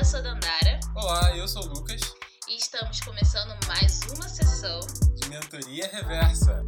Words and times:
eu 0.00 0.04
sou 0.04 0.22
Dandara. 0.22 0.80
Olá, 0.94 1.36
eu 1.36 1.46
sou 1.46 1.62
o 1.62 1.74
Lucas. 1.74 2.00
E 2.48 2.56
estamos 2.56 3.00
começando 3.00 3.54
mais 3.68 4.00
uma 4.14 4.26
sessão 4.26 4.80
de 5.14 5.28
Mentoria 5.28 5.86
Reversa. 5.92 6.64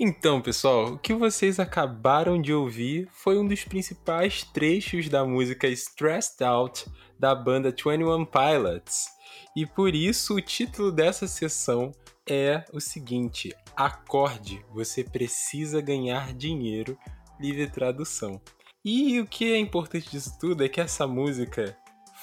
Então, 0.00 0.40
pessoal, 0.40 0.92
o 0.92 0.98
que 0.98 1.12
vocês 1.12 1.58
acabaram 1.58 2.40
de 2.40 2.54
ouvir 2.54 3.08
foi 3.12 3.36
um 3.36 3.48
dos 3.48 3.64
principais 3.64 4.44
trechos 4.44 5.08
da 5.08 5.24
música 5.24 5.66
Stressed 5.66 6.44
Out 6.44 6.84
da 7.18 7.34
banda 7.34 7.70
21 7.70 8.24
Pilots. 8.24 9.08
E 9.56 9.66
por 9.66 9.94
isso 9.94 10.36
o 10.36 10.40
título 10.40 10.92
dessa 10.92 11.26
sessão 11.26 11.92
é 12.28 12.64
o 12.72 12.80
seguinte: 12.80 13.54
Acorde, 13.76 14.64
você 14.72 15.02
precisa 15.02 15.80
ganhar 15.80 16.32
dinheiro, 16.32 16.98
livre 17.40 17.66
tradução. 17.68 18.40
E 18.84 19.20
o 19.20 19.26
que 19.26 19.52
é 19.52 19.58
importante 19.58 20.10
disso 20.10 20.38
tudo 20.38 20.64
é 20.64 20.68
que 20.68 20.80
essa 20.80 21.06
música 21.06 21.76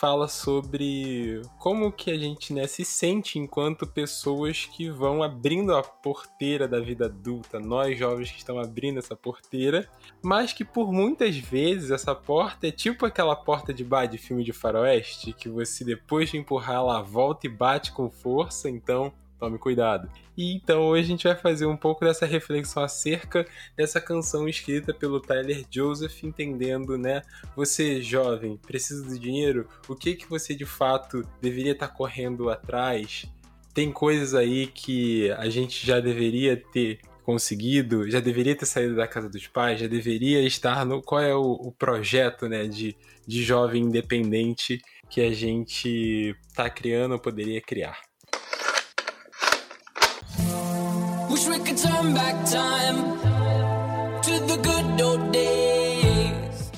fala 0.06 0.28
sobre 0.28 1.42
como 1.58 1.92
que 1.92 2.12
a 2.12 2.18
gente 2.18 2.54
né, 2.54 2.68
se 2.68 2.86
sente 2.86 3.40
enquanto 3.40 3.88
pessoas 3.88 4.66
que 4.66 4.88
vão 4.88 5.24
abrindo 5.24 5.76
a 5.76 5.82
porteira 5.82 6.68
da 6.68 6.80
vida 6.80 7.06
adulta, 7.06 7.60
nós 7.60 7.98
jovens 7.98 8.30
que 8.30 8.38
estão 8.38 8.60
abrindo 8.60 9.00
essa 9.00 9.16
porteira, 9.16 9.90
mas 10.22 10.54
que 10.54 10.64
por 10.64 10.94
muitas 10.94 11.36
vezes 11.36 11.90
essa 11.90 12.14
porta 12.14 12.68
é 12.68 12.72
tipo 12.72 13.04
aquela 13.04 13.36
porta 13.36 13.74
de 13.74 13.84
bar 13.84 14.06
de 14.06 14.20
filme 14.20 14.44
de 14.44 14.54
faroeste, 14.54 15.34
que 15.34 15.50
você 15.50 15.84
depois 15.84 16.30
de 16.30 16.38
empurrar 16.38 16.76
ela 16.76 17.02
volta 17.02 17.48
e 17.48 17.50
bate 17.50 17.92
com 17.92 18.08
força, 18.12 18.70
então 18.70 19.12
tome 19.40 19.58
cuidado. 19.58 20.10
E 20.38 20.54
então 20.54 20.84
hoje 20.84 21.04
a 21.04 21.08
gente 21.08 21.24
vai 21.28 21.36
fazer 21.36 21.66
um 21.66 21.78
pouco 21.78 22.04
dessa 22.06 22.26
reflexão 22.26 22.84
acerca 22.84 23.46
dessa 23.76 24.02
canção 24.02 24.48
escrita 24.48 24.94
pelo 24.94 25.20
Tyler 25.20 25.64
Joseph, 25.70 26.24
entendendo, 26.24 26.98
né? 26.98 27.22
Você 27.56 28.02
jovem, 28.02 28.58
precisa 28.58 29.08
de 29.08 29.20
dinheiro? 29.20 29.68
O 29.88 29.96
que 29.96 30.16
que 30.16 30.30
você 30.30 30.56
de 30.56 30.66
fato 30.66 31.28
deveria 31.42 31.74
estar 31.74 31.90
correndo 31.90 32.50
atrás? 32.50 33.26
Tem 33.74 33.92
coisas 33.92 34.34
aí 34.34 34.68
que 34.68 35.32
a 35.32 35.50
gente 35.50 35.86
já 35.86 36.00
deveria 36.00 36.56
ter 36.56 37.00
conseguido, 37.26 38.10
já 38.10 38.20
deveria 38.20 38.56
ter 38.56 38.68
saído 38.68 38.96
da 38.96 39.08
casa 39.08 39.28
dos 39.28 39.48
pais, 39.48 39.80
já 39.80 39.88
deveria 39.88 40.42
estar 40.44 40.86
no 40.86 41.02
qual 41.02 41.22
é 41.22 41.34
o, 41.34 41.54
o 41.54 41.72
projeto, 41.72 42.48
né, 42.48 42.68
de, 42.68 42.96
de 43.28 43.44
jovem 43.44 43.82
independente 43.82 44.80
que 45.10 45.22
a 45.22 45.34
gente 45.34 46.36
está 46.48 46.70
criando 46.70 47.14
ou 47.14 47.20
poderia 47.20 47.60
criar. 47.60 48.00
Wish 51.36 51.50
we 51.50 51.60
could 51.60 51.78
turn 51.78 52.14
back 52.14 52.34
time 52.50 53.20
to 54.22 54.40
the 54.48 54.56
good 54.56 55.02
old 55.04 55.32
days. 55.34 56.72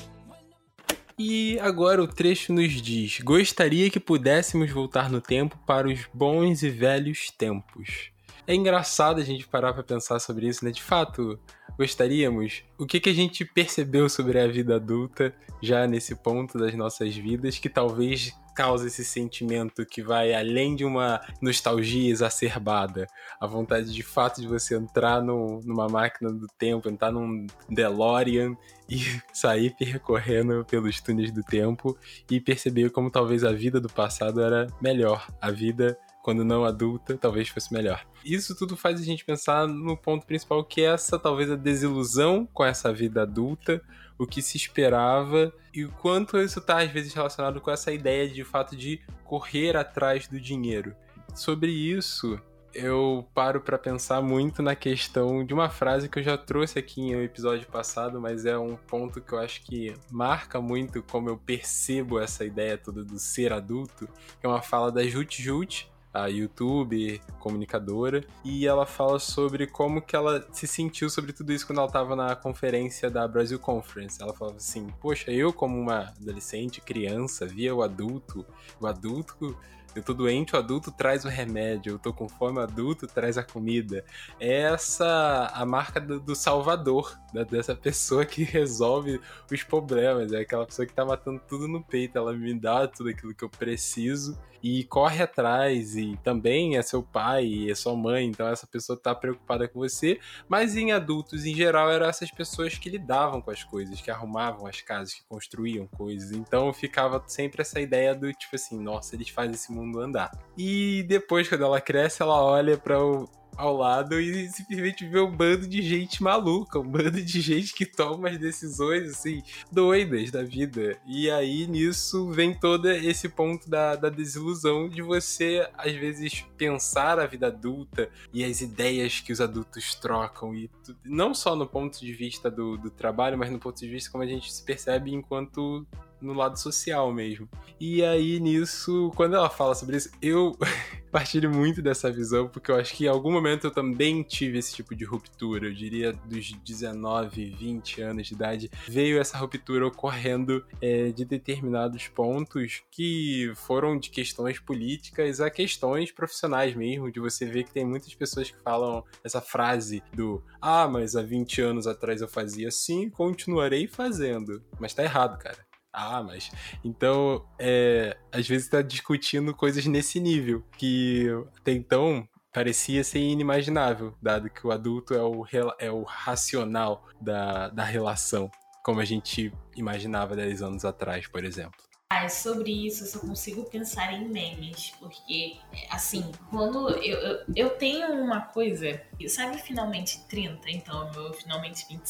E 1.16 1.60
agora 1.60 2.02
o 2.02 2.08
trecho 2.08 2.52
nos 2.52 2.72
diz: 2.82 3.20
Gostaria 3.20 3.88
que 3.88 4.00
pudéssemos 4.00 4.68
voltar 4.68 5.08
no 5.10 5.20
tempo 5.20 5.56
para 5.64 5.86
os 5.86 6.00
bons 6.12 6.64
e 6.64 6.70
velhos 6.70 7.30
tempos. 7.30 8.10
É 8.48 8.52
engraçado 8.52 9.20
a 9.20 9.24
gente 9.24 9.46
parar 9.46 9.72
para 9.72 9.84
pensar 9.84 10.18
sobre 10.18 10.48
isso, 10.48 10.64
né? 10.64 10.72
De 10.72 10.82
fato, 10.82 11.38
gostaríamos? 11.78 12.64
O 12.76 12.84
que, 12.84 12.98
que 12.98 13.10
a 13.10 13.14
gente 13.14 13.44
percebeu 13.44 14.08
sobre 14.08 14.40
a 14.40 14.48
vida 14.48 14.74
adulta 14.74 15.32
já 15.62 15.86
nesse 15.86 16.16
ponto 16.16 16.58
das 16.58 16.74
nossas 16.74 17.14
vidas 17.14 17.60
que 17.60 17.68
talvez 17.68 18.34
causa 18.58 18.88
esse 18.88 19.04
sentimento 19.04 19.86
que 19.86 20.02
vai 20.02 20.34
além 20.34 20.74
de 20.74 20.84
uma 20.84 21.20
nostalgia 21.40 22.10
exacerbada? 22.10 23.06
A 23.40 23.46
vontade 23.46 23.92
de 23.92 24.02
fato 24.02 24.40
de 24.40 24.48
você 24.48 24.74
entrar 24.74 25.22
no, 25.22 25.60
numa 25.64 25.86
máquina 25.88 26.32
do 26.32 26.48
tempo, 26.58 26.88
entrar 26.88 27.12
num 27.12 27.46
DeLorean 27.70 28.56
e 28.90 28.98
sair 29.32 29.76
percorrendo 29.78 30.64
pelos 30.68 31.00
túneis 31.00 31.30
do 31.30 31.44
tempo 31.44 31.96
e 32.28 32.40
perceber 32.40 32.90
como 32.90 33.12
talvez 33.12 33.44
a 33.44 33.52
vida 33.52 33.80
do 33.80 33.88
passado 33.88 34.42
era 34.42 34.66
melhor. 34.82 35.28
A 35.40 35.52
vida 35.52 35.96
quando 36.20 36.44
não 36.44 36.64
adulta, 36.64 37.16
talvez 37.16 37.48
fosse 37.48 37.72
melhor. 37.72 38.04
Isso 38.24 38.54
tudo 38.54 38.76
faz 38.76 39.00
a 39.00 39.04
gente 39.04 39.24
pensar 39.24 39.66
no 39.66 39.96
ponto 39.96 40.26
principal, 40.26 40.62
que 40.64 40.82
é 40.82 40.92
essa 40.92 41.18
talvez 41.18 41.50
a 41.50 41.56
desilusão 41.56 42.46
com 42.52 42.64
essa 42.64 42.92
vida 42.92 43.22
adulta, 43.22 43.80
o 44.18 44.26
que 44.26 44.42
se 44.42 44.56
esperava 44.56 45.52
e 45.72 45.84
o 45.84 45.90
quanto 45.90 46.38
isso 46.38 46.58
está 46.58 46.82
às 46.82 46.90
vezes 46.90 47.14
relacionado 47.14 47.60
com 47.60 47.70
essa 47.70 47.92
ideia 47.92 48.28
de 48.28 48.44
fato 48.44 48.76
de 48.76 49.00
correr 49.24 49.76
atrás 49.76 50.26
do 50.26 50.40
dinheiro. 50.40 50.94
Sobre 51.34 51.70
isso, 51.70 52.40
eu 52.74 53.26
paro 53.34 53.60
para 53.60 53.78
pensar 53.78 54.20
muito 54.20 54.62
na 54.62 54.74
questão 54.74 55.44
de 55.44 55.54
uma 55.54 55.68
frase 55.68 56.08
que 56.08 56.18
eu 56.18 56.22
já 56.22 56.36
trouxe 56.36 56.78
aqui 56.78 57.00
em 57.00 57.16
um 57.16 57.22
episódio 57.22 57.66
passado, 57.68 58.20
mas 58.20 58.44
é 58.44 58.58
um 58.58 58.76
ponto 58.76 59.20
que 59.20 59.32
eu 59.32 59.38
acho 59.38 59.62
que 59.62 59.94
marca 60.10 60.60
muito 60.60 61.02
como 61.02 61.28
eu 61.28 61.36
percebo 61.36 62.18
essa 62.18 62.44
ideia 62.44 62.76
toda 62.76 63.04
do 63.04 63.18
ser 63.18 63.52
adulto, 63.52 64.08
que 64.40 64.46
é 64.46 64.48
uma 64.48 64.62
fala 64.62 64.90
da 64.90 65.02
Jut 65.04 65.42
Jut, 65.42 65.90
a 66.12 66.26
YouTube, 66.26 67.20
comunicadora, 67.38 68.24
e 68.44 68.66
ela 68.66 68.86
fala 68.86 69.18
sobre 69.18 69.66
como 69.66 70.02
que 70.02 70.16
ela 70.16 70.46
se 70.52 70.66
sentiu 70.66 71.10
sobre 71.10 71.32
tudo 71.32 71.52
isso 71.52 71.66
quando 71.66 71.78
ela 71.78 71.86
estava 71.86 72.16
na 72.16 72.34
conferência 72.34 73.10
da 73.10 73.26
Brasil 73.28 73.58
Conference. 73.58 74.20
Ela 74.22 74.34
falava 74.34 74.56
assim: 74.56 74.88
"Poxa, 75.00 75.30
eu 75.30 75.52
como 75.52 75.78
uma 75.78 76.08
adolescente, 76.08 76.80
criança, 76.80 77.46
via 77.46 77.74
o 77.74 77.82
adulto, 77.82 78.44
o 78.80 78.86
adulto 78.86 79.56
eu 79.98 80.02
tô 80.02 80.14
doente, 80.14 80.54
o 80.54 80.58
adulto 80.58 80.92
traz 80.92 81.24
o 81.24 81.28
remédio. 81.28 81.94
Eu 81.94 81.98
tô 81.98 82.12
com 82.12 82.28
fome, 82.28 82.58
o 82.58 82.62
adulto 82.62 83.06
traz 83.06 83.36
a 83.36 83.42
comida. 83.42 84.04
É 84.38 84.62
essa 84.62 85.50
a 85.52 85.66
marca 85.66 86.00
do, 86.00 86.20
do 86.20 86.36
salvador, 86.36 87.18
da, 87.32 87.42
dessa 87.42 87.74
pessoa 87.74 88.24
que 88.24 88.42
resolve 88.44 89.20
os 89.50 89.62
problemas. 89.64 90.32
É 90.32 90.40
aquela 90.40 90.64
pessoa 90.64 90.86
que 90.86 90.92
tá 90.92 91.04
matando 91.04 91.40
tudo 91.48 91.66
no 91.66 91.82
peito. 91.82 92.16
Ela 92.16 92.32
me 92.32 92.54
dá 92.54 92.86
tudo 92.86 93.10
aquilo 93.10 93.34
que 93.34 93.44
eu 93.44 93.50
preciso 93.50 94.38
e 94.62 94.84
corre 94.84 95.22
atrás. 95.22 95.96
E 95.96 96.16
também 96.22 96.76
é 96.76 96.82
seu 96.82 97.02
pai, 97.02 97.70
é 97.70 97.74
sua 97.74 97.96
mãe. 97.96 98.26
Então 98.26 98.46
essa 98.48 98.66
pessoa 98.66 98.98
tá 98.98 99.14
preocupada 99.14 99.68
com 99.68 99.80
você. 99.80 100.18
Mas 100.48 100.76
em 100.76 100.92
adultos, 100.92 101.44
em 101.44 101.54
geral, 101.54 101.90
eram 101.90 102.06
essas 102.06 102.30
pessoas 102.30 102.76
que 102.76 102.90
lidavam 102.90 103.40
com 103.40 103.50
as 103.50 103.64
coisas, 103.64 104.00
que 104.00 104.10
arrumavam 104.10 104.66
as 104.66 104.80
casas, 104.80 105.14
que 105.14 105.24
construíam 105.28 105.86
coisas. 105.86 106.32
Então 106.32 106.72
ficava 106.72 107.22
sempre 107.26 107.62
essa 107.62 107.80
ideia 107.80 108.14
do 108.14 108.32
tipo 108.32 108.54
assim: 108.54 108.78
nossa, 108.80 109.14
eles 109.14 109.28
fazem 109.28 109.54
esse 109.54 109.72
mundo 109.72 109.87
mundo 109.88 110.00
andar. 110.00 110.30
E 110.56 111.04
depois, 111.08 111.48
quando 111.48 111.64
ela 111.64 111.80
cresce, 111.80 112.22
ela 112.22 112.42
olha 112.42 112.76
para 112.76 113.02
o 113.02 113.28
ao 113.58 113.76
lado 113.76 114.20
e 114.20 114.48
simplesmente 114.48 115.04
vê 115.04 115.18
um 115.18 115.36
bando 115.36 115.66
de 115.66 115.82
gente 115.82 116.22
maluca, 116.22 116.78
um 116.78 116.88
bando 116.88 117.20
de 117.20 117.40
gente 117.40 117.74
que 117.74 117.84
toma 117.84 118.30
as 118.30 118.38
decisões, 118.38 119.10
assim, 119.10 119.42
doidas 119.70 120.30
da 120.30 120.44
vida. 120.44 120.96
E 121.04 121.28
aí 121.28 121.66
nisso 121.66 122.30
vem 122.30 122.54
todo 122.54 122.88
esse 122.88 123.28
ponto 123.28 123.68
da, 123.68 123.96
da 123.96 124.08
desilusão 124.08 124.88
de 124.88 125.02
você, 125.02 125.68
às 125.76 125.92
vezes, 125.92 126.46
pensar 126.56 127.18
a 127.18 127.26
vida 127.26 127.48
adulta 127.48 128.08
e 128.32 128.44
as 128.44 128.60
ideias 128.60 129.18
que 129.18 129.32
os 129.32 129.40
adultos 129.40 129.96
trocam, 129.96 130.54
e 130.54 130.70
não 131.04 131.34
só 131.34 131.56
no 131.56 131.66
ponto 131.66 131.98
de 131.98 132.12
vista 132.12 132.48
do, 132.48 132.76
do 132.78 132.90
trabalho, 132.90 133.36
mas 133.36 133.50
no 133.50 133.58
ponto 133.58 133.80
de 133.80 133.88
vista 133.88 134.08
como 134.08 134.22
a 134.22 134.26
gente 134.26 134.52
se 134.52 134.62
percebe 134.62 135.12
enquanto 135.12 135.84
no 136.20 136.32
lado 136.32 136.58
social 136.58 137.12
mesmo. 137.12 137.48
E 137.80 138.04
aí 138.04 138.40
nisso, 138.40 139.12
quando 139.14 139.36
ela 139.36 139.48
fala 139.48 139.74
sobre 139.74 139.96
isso, 139.96 140.10
eu 140.20 140.56
partilho 141.12 141.50
muito 141.50 141.80
dessa 141.80 142.10
visão, 142.10 142.48
porque 142.48 142.70
eu 142.70 142.76
acho 142.76 142.94
que 142.94 143.04
em 143.04 143.08
algum 143.08 143.30
momento 143.30 143.66
eu 143.66 143.70
também 143.70 144.22
tive 144.22 144.58
esse 144.58 144.74
tipo 144.74 144.94
de 144.94 145.04
ruptura. 145.04 145.66
Eu 145.68 145.74
diria 145.74 146.12
dos 146.12 146.52
19, 146.52 147.50
20 147.50 148.02
anos 148.02 148.26
de 148.26 148.34
idade, 148.34 148.70
veio 148.88 149.20
essa 149.20 149.38
ruptura 149.38 149.86
ocorrendo 149.86 150.64
é, 150.80 151.10
de 151.10 151.24
determinados 151.24 152.08
pontos 152.08 152.82
que 152.90 153.52
foram 153.54 153.98
de 153.98 154.10
questões 154.10 154.58
políticas 154.58 155.40
a 155.40 155.50
questões 155.50 156.10
profissionais 156.10 156.74
mesmo, 156.74 157.10
de 157.10 157.20
você 157.20 157.46
ver 157.46 157.64
que 157.64 157.72
tem 157.72 157.86
muitas 157.86 158.14
pessoas 158.14 158.50
que 158.50 158.60
falam 158.62 159.04
essa 159.22 159.40
frase 159.40 160.02
do 160.12 160.42
ah, 160.60 160.88
mas 160.88 161.14
há 161.14 161.22
20 161.22 161.60
anos 161.62 161.86
atrás 161.86 162.20
eu 162.20 162.28
fazia 162.28 162.68
assim, 162.68 163.08
continuarei 163.08 163.86
fazendo. 163.86 164.62
Mas 164.78 164.94
tá 164.94 165.02
errado, 165.02 165.38
cara. 165.38 165.67
Ah, 165.92 166.22
mas. 166.22 166.50
Então, 166.84 167.46
é, 167.58 168.16
às 168.30 168.46
vezes 168.46 168.66
está 168.66 168.82
discutindo 168.82 169.54
coisas 169.54 169.84
nesse 169.86 170.20
nível, 170.20 170.62
que 170.76 171.26
até 171.58 171.72
então 171.72 172.28
parecia 172.52 173.04
ser 173.04 173.20
inimaginável, 173.20 174.14
dado 174.20 174.50
que 174.50 174.66
o 174.66 174.70
adulto 174.70 175.14
é 175.14 175.22
o, 175.22 175.46
é 175.78 175.90
o 175.90 176.02
racional 176.02 177.06
da, 177.20 177.68
da 177.68 177.84
relação, 177.84 178.50
como 178.82 179.00
a 179.00 179.04
gente 179.04 179.52
imaginava 179.76 180.34
10 180.34 180.62
anos 180.62 180.84
atrás, 180.84 181.26
por 181.26 181.44
exemplo. 181.44 181.88
Ah, 182.10 182.26
sobre 182.28 182.86
isso 182.86 183.04
eu 183.04 183.06
só 183.06 183.18
consigo 183.18 183.64
pensar 183.64 184.14
em 184.14 184.26
memes, 184.28 184.94
porque, 184.98 185.58
assim, 185.90 186.32
quando 186.48 186.88
eu, 186.88 187.18
eu, 187.18 187.44
eu 187.54 187.70
tenho 187.70 188.12
uma 188.14 188.40
coisa, 188.40 188.98
sabe, 189.28 189.58
finalmente 189.58 190.26
30, 190.26 190.70
então, 190.70 191.12
eu 191.12 191.34
finalmente 191.34 191.86
25 191.86 192.06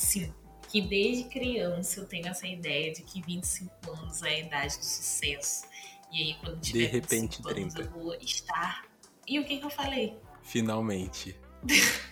que 0.68 0.80
desde 0.80 1.24
criança 1.24 2.00
eu 2.00 2.06
tenho 2.06 2.28
essa 2.28 2.46
ideia 2.46 2.92
de 2.92 3.02
que 3.02 3.22
25 3.22 3.72
anos 3.90 4.22
é 4.22 4.28
a 4.28 4.38
idade 4.38 4.78
do 4.78 4.84
sucesso. 4.84 5.66
E 6.12 6.22
aí, 6.22 6.36
quando 6.40 6.60
tiver 6.60 6.78
de 6.78 6.86
repente, 6.86 7.42
30. 7.42 7.60
anos, 7.60 7.74
eu 7.74 7.90
vou 7.90 8.14
estar. 8.14 8.84
E 9.26 9.38
o 9.38 9.44
que, 9.44 9.58
que 9.58 9.64
eu 9.64 9.70
falei? 9.70 10.16
Finalmente. 10.42 11.36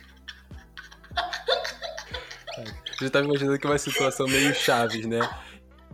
Já 3.00 3.10
tava 3.10 3.26
imaginando 3.26 3.58
que 3.58 3.66
é 3.66 3.70
uma 3.70 3.78
situação 3.78 4.26
meio 4.26 4.54
chaves, 4.54 5.04
né? 5.06 5.20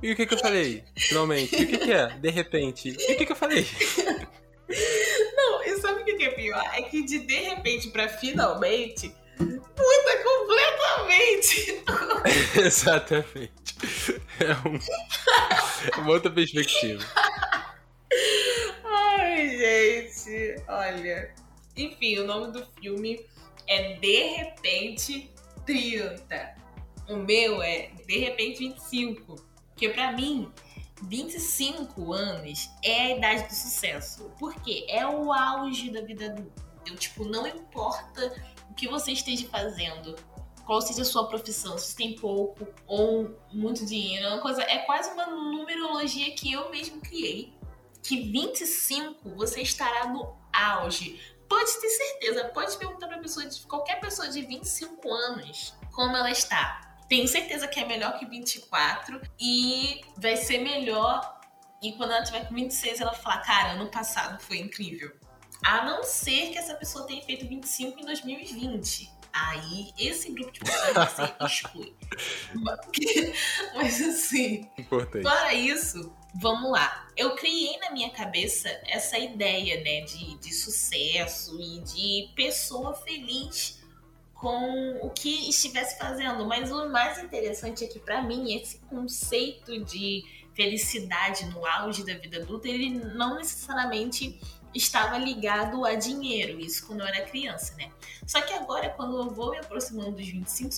E 0.00 0.12
o 0.12 0.16
que 0.16 0.26
que 0.26 0.34
eu 0.34 0.38
falei? 0.38 0.84
Finalmente. 0.96 1.54
E 1.54 1.64
o 1.64 1.68
que 1.68 1.78
que 1.78 1.92
é? 1.92 2.06
De 2.18 2.30
repente. 2.30 2.88
E 2.90 3.14
o 3.14 3.16
que 3.16 3.26
que 3.26 3.32
eu 3.32 3.36
falei? 3.36 3.66
Não, 5.36 5.62
e 5.64 5.76
sabe 5.80 6.02
o 6.02 6.04
que 6.04 6.24
é 6.24 6.30
pior? 6.30 6.62
É 6.72 6.82
que 6.82 7.04
de 7.04 7.20
de 7.20 7.34
repente 7.34 7.90
pra 7.90 8.08
finalmente 8.08 9.12
completamente. 11.12 11.84
Exatamente. 12.58 13.52
É, 14.40 14.68
um, 14.68 14.78
é 15.92 16.00
uma 16.00 16.10
outra 16.10 16.30
perspectiva. 16.30 17.04
Ai, 18.84 19.48
gente, 19.48 20.62
olha. 20.68 21.34
Enfim, 21.76 22.18
o 22.18 22.26
nome 22.26 22.52
do 22.52 22.66
filme 22.80 23.24
é 23.66 23.94
De 23.94 24.22
Repente 24.36 25.30
30. 25.66 26.54
O 27.08 27.16
meu 27.16 27.62
é 27.62 27.90
De 28.06 28.18
Repente 28.18 28.58
25. 28.58 29.36
Porque 29.70 29.88
para 29.88 30.12
mim, 30.12 30.50
25 31.04 32.12
anos 32.12 32.70
é 32.84 33.02
a 33.02 33.16
idade 33.16 33.48
do 33.48 33.54
sucesso. 33.54 34.30
Porque 34.38 34.84
é 34.88 35.06
o 35.06 35.32
auge 35.32 35.90
da 35.90 36.02
vida 36.02 36.26
adulta. 36.26 36.62
Eu, 36.86 36.96
tipo, 36.96 37.24
não 37.24 37.46
importa 37.46 38.34
o 38.70 38.74
que 38.74 38.88
você 38.88 39.12
esteja 39.12 39.46
fazendo, 39.48 40.16
qual 40.64 40.80
seja 40.80 41.02
a 41.02 41.04
sua 41.04 41.28
profissão, 41.28 41.76
se 41.76 41.94
tem 41.96 42.14
pouco 42.16 42.66
ou 42.86 43.36
muito 43.52 43.84
dinheiro, 43.84 44.26
é 44.26 44.28
uma 44.28 44.40
coisa, 44.40 44.62
é 44.62 44.78
quase 44.78 45.10
uma 45.10 45.26
numerologia 45.26 46.34
que 46.34 46.52
eu 46.52 46.70
mesmo 46.70 47.00
criei. 47.00 47.52
Que 48.02 48.30
25 48.32 49.30
você 49.36 49.62
estará 49.62 50.08
no 50.08 50.36
auge. 50.52 51.20
Pode 51.48 51.80
ter 51.80 51.88
certeza, 51.88 52.44
pode 52.46 52.76
perguntar 52.76 53.06
para 53.06 53.18
pessoa 53.18 53.46
de 53.46 53.60
qualquer 53.66 54.00
pessoa 54.00 54.28
de 54.28 54.42
25 54.42 55.12
anos 55.12 55.74
como 55.92 56.16
ela 56.16 56.30
está. 56.30 56.96
Tenho 57.08 57.28
certeza 57.28 57.68
que 57.68 57.78
é 57.78 57.84
melhor 57.84 58.18
que 58.18 58.24
24 58.24 59.20
e 59.38 60.00
vai 60.16 60.36
ser 60.36 60.58
melhor. 60.58 61.40
E 61.82 61.92
quando 61.92 62.12
ela 62.12 62.24
tiver 62.24 62.48
com 62.48 62.54
26, 62.54 63.00
ela 63.00 63.12
falar: 63.12 63.42
Cara, 63.42 63.72
ano 63.72 63.90
passado 63.90 64.40
foi 64.42 64.58
incrível. 64.58 65.14
A 65.62 65.84
não 65.84 66.02
ser 66.02 66.50
que 66.50 66.58
essa 66.58 66.74
pessoa 66.74 67.06
tenha 67.06 67.22
feito 67.22 67.46
25 67.46 68.00
em 68.00 68.04
2020. 68.06 69.11
Aí 69.32 69.92
esse 69.98 70.30
grupo 70.32 70.52
de 70.52 70.60
pessoas 70.60 70.92
você 70.92 71.34
exclui. 71.44 71.94
Mas 73.74 74.00
assim, 74.02 74.68
Importante. 74.78 75.22
fora 75.22 75.54
isso, 75.54 76.12
vamos 76.34 76.70
lá. 76.70 77.08
Eu 77.16 77.34
criei 77.34 77.78
na 77.78 77.90
minha 77.90 78.10
cabeça 78.10 78.68
essa 78.86 79.18
ideia, 79.18 79.82
né, 79.82 80.02
de, 80.02 80.36
de 80.38 80.52
sucesso 80.54 81.58
e 81.60 81.80
de 81.80 82.32
pessoa 82.34 82.94
feliz 82.94 83.82
com 84.34 84.98
o 85.00 85.08
que 85.10 85.48
estivesse 85.48 85.96
fazendo. 85.96 86.44
Mas 86.46 86.70
o 86.70 86.88
mais 86.90 87.22
interessante 87.22 87.84
é 87.84 87.86
que, 87.86 88.00
para 88.00 88.22
mim, 88.22 88.54
esse 88.54 88.78
conceito 88.80 89.82
de 89.84 90.24
felicidade 90.52 91.46
no 91.46 91.64
auge 91.64 92.04
da 92.04 92.14
vida 92.14 92.38
adulta, 92.38 92.68
ele 92.68 92.90
não 92.90 93.36
necessariamente 93.36 94.38
estava 94.74 95.18
ligado 95.18 95.84
a 95.84 95.94
dinheiro, 95.94 96.58
isso 96.60 96.86
quando 96.86 97.00
eu 97.00 97.06
era 97.06 97.24
criança, 97.24 97.74
né? 97.76 97.90
Só 98.26 98.40
que 98.40 98.52
agora, 98.52 98.90
quando 98.90 99.18
eu 99.18 99.30
vou 99.30 99.50
me 99.50 99.58
aproximando 99.58 100.12
dos 100.12 100.26
25, 100.26 100.74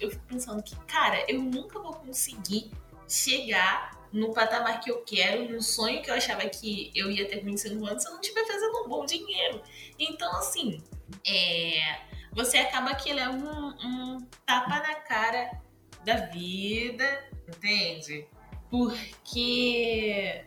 eu 0.00 0.10
fico 0.10 0.24
pensando 0.26 0.62
que, 0.62 0.76
cara, 0.86 1.24
eu 1.28 1.40
nunca 1.40 1.78
vou 1.78 1.94
conseguir 1.94 2.70
chegar 3.08 4.02
no 4.12 4.32
patamar 4.32 4.80
que 4.80 4.90
eu 4.90 5.02
quero, 5.02 5.50
no 5.50 5.62
sonho 5.62 6.02
que 6.02 6.10
eu 6.10 6.14
achava 6.14 6.42
que 6.42 6.92
eu 6.94 7.10
ia 7.10 7.26
ter 7.26 7.38
com 7.38 7.46
25 7.46 7.86
anos 7.86 8.02
se 8.02 8.08
eu 8.08 8.12
não 8.12 8.20
estiver 8.20 8.46
fazendo 8.46 8.84
um 8.84 8.88
bom 8.88 9.06
dinheiro. 9.06 9.62
Então, 9.98 10.30
assim, 10.36 10.82
é, 11.26 12.00
você 12.32 12.58
acaba 12.58 12.94
que 12.94 13.12
leva 13.12 13.32
um, 13.32 13.68
um 13.84 14.20
tapa 14.44 14.78
na 14.80 14.94
cara 14.96 15.60
da 16.04 16.16
vida, 16.26 17.24
entende? 17.48 18.26
Porque 18.70 20.44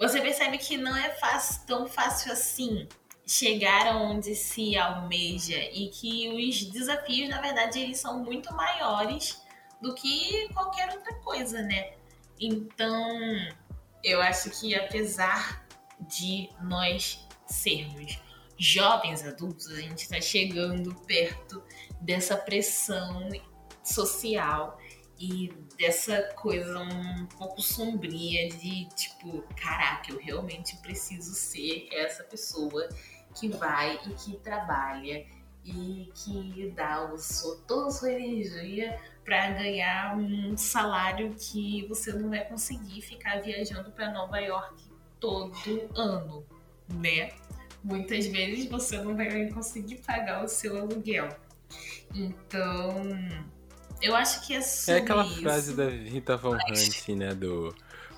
você 0.00 0.20
percebe 0.20 0.56
que 0.56 0.78
não 0.78 0.96
é 0.96 1.10
fácil, 1.10 1.66
tão 1.66 1.86
fácil 1.86 2.32
assim 2.32 2.88
chegar 3.26 3.86
aonde 3.86 4.34
se 4.34 4.76
almeja 4.76 5.56
e 5.56 5.88
que 5.90 6.28
os 6.30 6.64
desafios, 6.64 7.28
na 7.28 7.40
verdade, 7.40 7.78
eles 7.78 7.98
são 7.98 8.24
muito 8.24 8.52
maiores 8.54 9.40
do 9.80 9.94
que 9.94 10.48
qualquer 10.52 10.90
outra 10.90 11.14
coisa, 11.20 11.62
né? 11.62 11.92
Então, 12.40 13.08
eu 14.02 14.20
acho 14.20 14.50
que 14.58 14.74
apesar 14.74 15.64
de 16.00 16.48
nós 16.62 17.26
sermos 17.46 18.18
jovens 18.58 19.24
adultos, 19.24 19.70
a 19.70 19.80
gente 19.80 20.02
está 20.02 20.20
chegando 20.20 20.94
perto 21.06 21.62
dessa 22.00 22.36
pressão 22.36 23.28
social 23.82 24.78
e 25.20 25.52
dessa 25.78 26.22
coisa 26.34 26.78
um 26.80 27.26
pouco 27.26 27.60
sombria 27.60 28.48
de 28.48 28.86
tipo, 28.94 29.42
caraca, 29.54 30.10
eu 30.12 30.18
realmente 30.18 30.76
preciso 30.78 31.34
ser 31.34 31.88
essa 31.92 32.24
pessoa 32.24 32.88
que 33.34 33.48
vai 33.48 34.00
e 34.06 34.14
que 34.14 34.36
trabalha 34.38 35.26
e 35.62 36.10
que 36.14 36.72
dá 36.74 37.12
o 37.12 37.18
seu, 37.18 37.56
toda 37.66 37.88
a 37.88 37.90
sua 37.90 38.12
energia 38.12 38.98
para 39.22 39.50
ganhar 39.50 40.16
um 40.16 40.56
salário 40.56 41.34
que 41.38 41.86
você 41.86 42.12
não 42.14 42.30
vai 42.30 42.44
conseguir 42.48 43.02
ficar 43.02 43.42
viajando 43.42 43.92
para 43.92 44.10
Nova 44.10 44.38
York 44.38 44.82
todo 45.20 45.54
ano, 45.94 46.46
né? 46.88 47.30
muitas 47.82 48.26
vezes 48.26 48.66
você 48.66 48.98
não 48.98 49.16
vai 49.16 49.48
conseguir 49.48 49.96
pagar 49.96 50.44
o 50.44 50.48
seu 50.48 50.78
aluguel. 50.78 51.28
Então, 52.14 52.94
eu 54.00 54.14
acho 54.14 54.46
que 54.46 54.54
é 54.54 54.60
É 54.88 54.96
aquela 54.96 55.24
isso. 55.24 55.42
frase 55.42 55.74
da 55.74 55.88
Rita 55.88 56.36
Von 56.36 56.56
Hunt, 56.56 57.08
né? 57.10 57.34
Do 57.34 57.74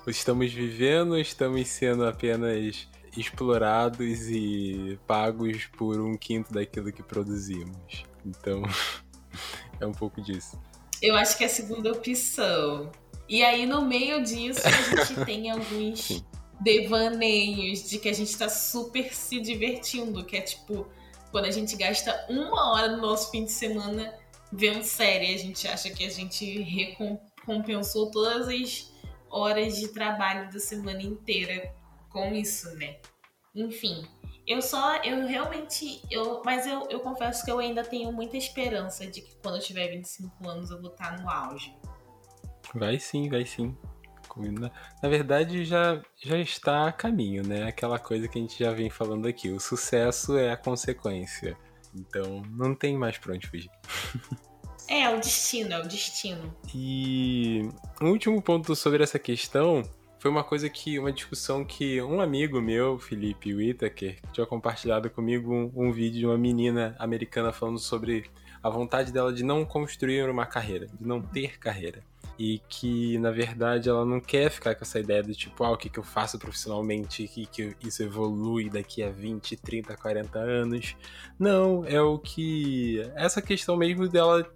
estamos 0.07 0.51
vivendo, 0.51 1.17
estamos 1.17 1.67
sendo 1.67 2.05
apenas 2.05 2.87
explorados 3.15 4.27
e 4.29 4.99
pagos 5.07 5.65
por 5.77 5.99
um 5.99 6.17
quinto 6.17 6.51
daquilo 6.53 6.91
que 6.91 7.03
produzimos. 7.03 8.03
Então, 8.25 8.63
é 9.79 9.85
um 9.85 9.93
pouco 9.93 10.21
disso. 10.21 10.59
Eu 11.01 11.15
acho 11.15 11.37
que 11.37 11.43
é 11.43 11.47
a 11.47 11.49
segunda 11.49 11.91
opção. 11.91 12.91
E 13.29 13.43
aí, 13.43 13.65
no 13.65 13.85
meio 13.85 14.21
disso, 14.23 14.61
a 14.65 14.71
gente 14.71 15.15
tem 15.25 15.51
alguns 15.51 15.99
Sim 16.01 16.25
devaneios 16.63 17.89
de 17.89 17.99
que 17.99 18.07
a 18.07 18.13
gente 18.13 18.35
tá 18.37 18.47
super 18.47 19.13
se 19.13 19.39
divertindo, 19.41 20.23
que 20.23 20.37
é 20.37 20.41
tipo, 20.41 20.87
quando 21.31 21.45
a 21.45 21.51
gente 21.51 21.75
gasta 21.75 22.25
uma 22.29 22.73
hora 22.73 22.95
no 22.95 23.01
nosso 23.01 23.29
fim 23.31 23.43
de 23.43 23.51
semana 23.51 24.13
vendo 24.53 24.83
série, 24.83 25.33
a 25.33 25.37
gente 25.37 25.67
acha 25.67 25.89
que 25.89 26.05
a 26.05 26.09
gente 26.09 26.61
recompensou 26.61 28.11
todas 28.11 28.47
as 28.47 28.93
horas 29.29 29.77
de 29.77 29.87
trabalho 29.87 30.51
da 30.51 30.59
semana 30.59 31.01
inteira 31.01 31.73
com 32.09 32.33
isso, 32.33 32.73
né? 32.77 32.97
Enfim, 33.55 34.07
eu 34.45 34.61
só, 34.61 34.97
eu 34.97 35.25
realmente, 35.25 36.01
eu, 36.09 36.41
mas 36.45 36.67
eu, 36.67 36.87
eu 36.89 36.99
confesso 36.99 37.43
que 37.43 37.51
eu 37.51 37.57
ainda 37.59 37.83
tenho 37.83 38.11
muita 38.11 38.37
esperança 38.37 39.07
de 39.07 39.21
que 39.21 39.35
quando 39.41 39.55
eu 39.55 39.61
tiver 39.61 39.87
25 39.87 40.47
anos 40.47 40.69
eu 40.69 40.79
vou 40.79 40.91
estar 40.91 41.19
no 41.19 41.29
auge. 41.29 41.75
Vai 42.75 42.99
sim, 42.99 43.29
vai 43.29 43.45
sim. 43.45 43.75
Na, 44.35 44.71
na 45.01 45.09
verdade, 45.09 45.63
já, 45.63 46.01
já 46.17 46.37
está 46.39 46.87
a 46.87 46.91
caminho, 46.91 47.45
né? 47.45 47.63
Aquela 47.67 47.99
coisa 47.99 48.27
que 48.27 48.37
a 48.37 48.41
gente 48.41 48.57
já 48.57 48.71
vem 48.71 48.89
falando 48.89 49.27
aqui. 49.27 49.49
O 49.49 49.59
sucesso 49.59 50.37
é 50.37 50.51
a 50.51 50.57
consequência. 50.57 51.55
Então, 51.95 52.41
não 52.51 52.73
tem 52.73 52.97
mais 52.97 53.17
pra 53.17 53.33
onde 53.33 53.47
fugir. 53.47 53.69
É, 54.87 55.03
é 55.03 55.15
o 55.15 55.19
destino, 55.19 55.73
é 55.73 55.79
o 55.79 55.87
destino. 55.87 56.53
E 56.73 57.69
um 58.01 58.09
último 58.09 58.41
ponto 58.41 58.75
sobre 58.75 59.01
essa 59.01 59.17
questão 59.17 59.81
foi 60.19 60.29
uma 60.29 60.43
coisa 60.43 60.69
que, 60.69 60.99
uma 60.99 61.11
discussão 61.11 61.63
que 61.65 62.01
um 62.01 62.19
amigo 62.21 62.61
meu, 62.61 62.99
Felipe 62.99 63.53
Whittaker, 63.53 64.19
tinha 64.31 64.45
compartilhado 64.45 65.09
comigo 65.09 65.53
um, 65.53 65.71
um 65.75 65.91
vídeo 65.91 66.19
de 66.19 66.25
uma 66.25 66.37
menina 66.37 66.95
americana 66.99 67.51
falando 67.51 67.79
sobre 67.79 68.29
a 68.61 68.69
vontade 68.69 69.11
dela 69.11 69.33
de 69.33 69.43
não 69.43 69.65
construir 69.65 70.29
uma 70.29 70.45
carreira, 70.45 70.87
de 70.87 71.05
não 71.05 71.21
ter 71.21 71.59
carreira 71.59 72.03
e 72.37 72.59
que 72.67 73.17
na 73.19 73.31
verdade 73.31 73.89
ela 73.89 74.05
não 74.05 74.19
quer 74.19 74.49
ficar 74.49 74.75
com 74.75 74.83
essa 74.83 74.99
ideia 74.99 75.21
do 75.21 75.33
tipo, 75.33 75.63
ah, 75.63 75.71
o 75.71 75.77
que, 75.77 75.89
que 75.89 75.99
eu 75.99 76.03
faço 76.03 76.39
profissionalmente 76.39 77.29
e 77.35 77.45
que 77.45 77.75
isso 77.83 78.03
evolui 78.03 78.69
daqui 78.69 79.03
a 79.03 79.09
20, 79.09 79.57
30, 79.57 79.95
40 79.95 80.39
anos. 80.39 80.95
Não, 81.37 81.85
é 81.85 82.01
o 82.01 82.17
que. 82.17 83.01
Essa 83.15 83.41
questão 83.41 83.77
mesmo 83.77 84.07
dela 84.07 84.49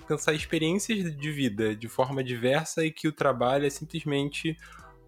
alcançar 0.00 0.32
experiências 0.32 1.14
de 1.14 1.30
vida 1.30 1.76
de 1.76 1.88
forma 1.88 2.24
diversa 2.24 2.84
e 2.84 2.90
que 2.90 3.06
o 3.06 3.12
trabalho 3.12 3.66
é 3.66 3.70
simplesmente 3.70 4.56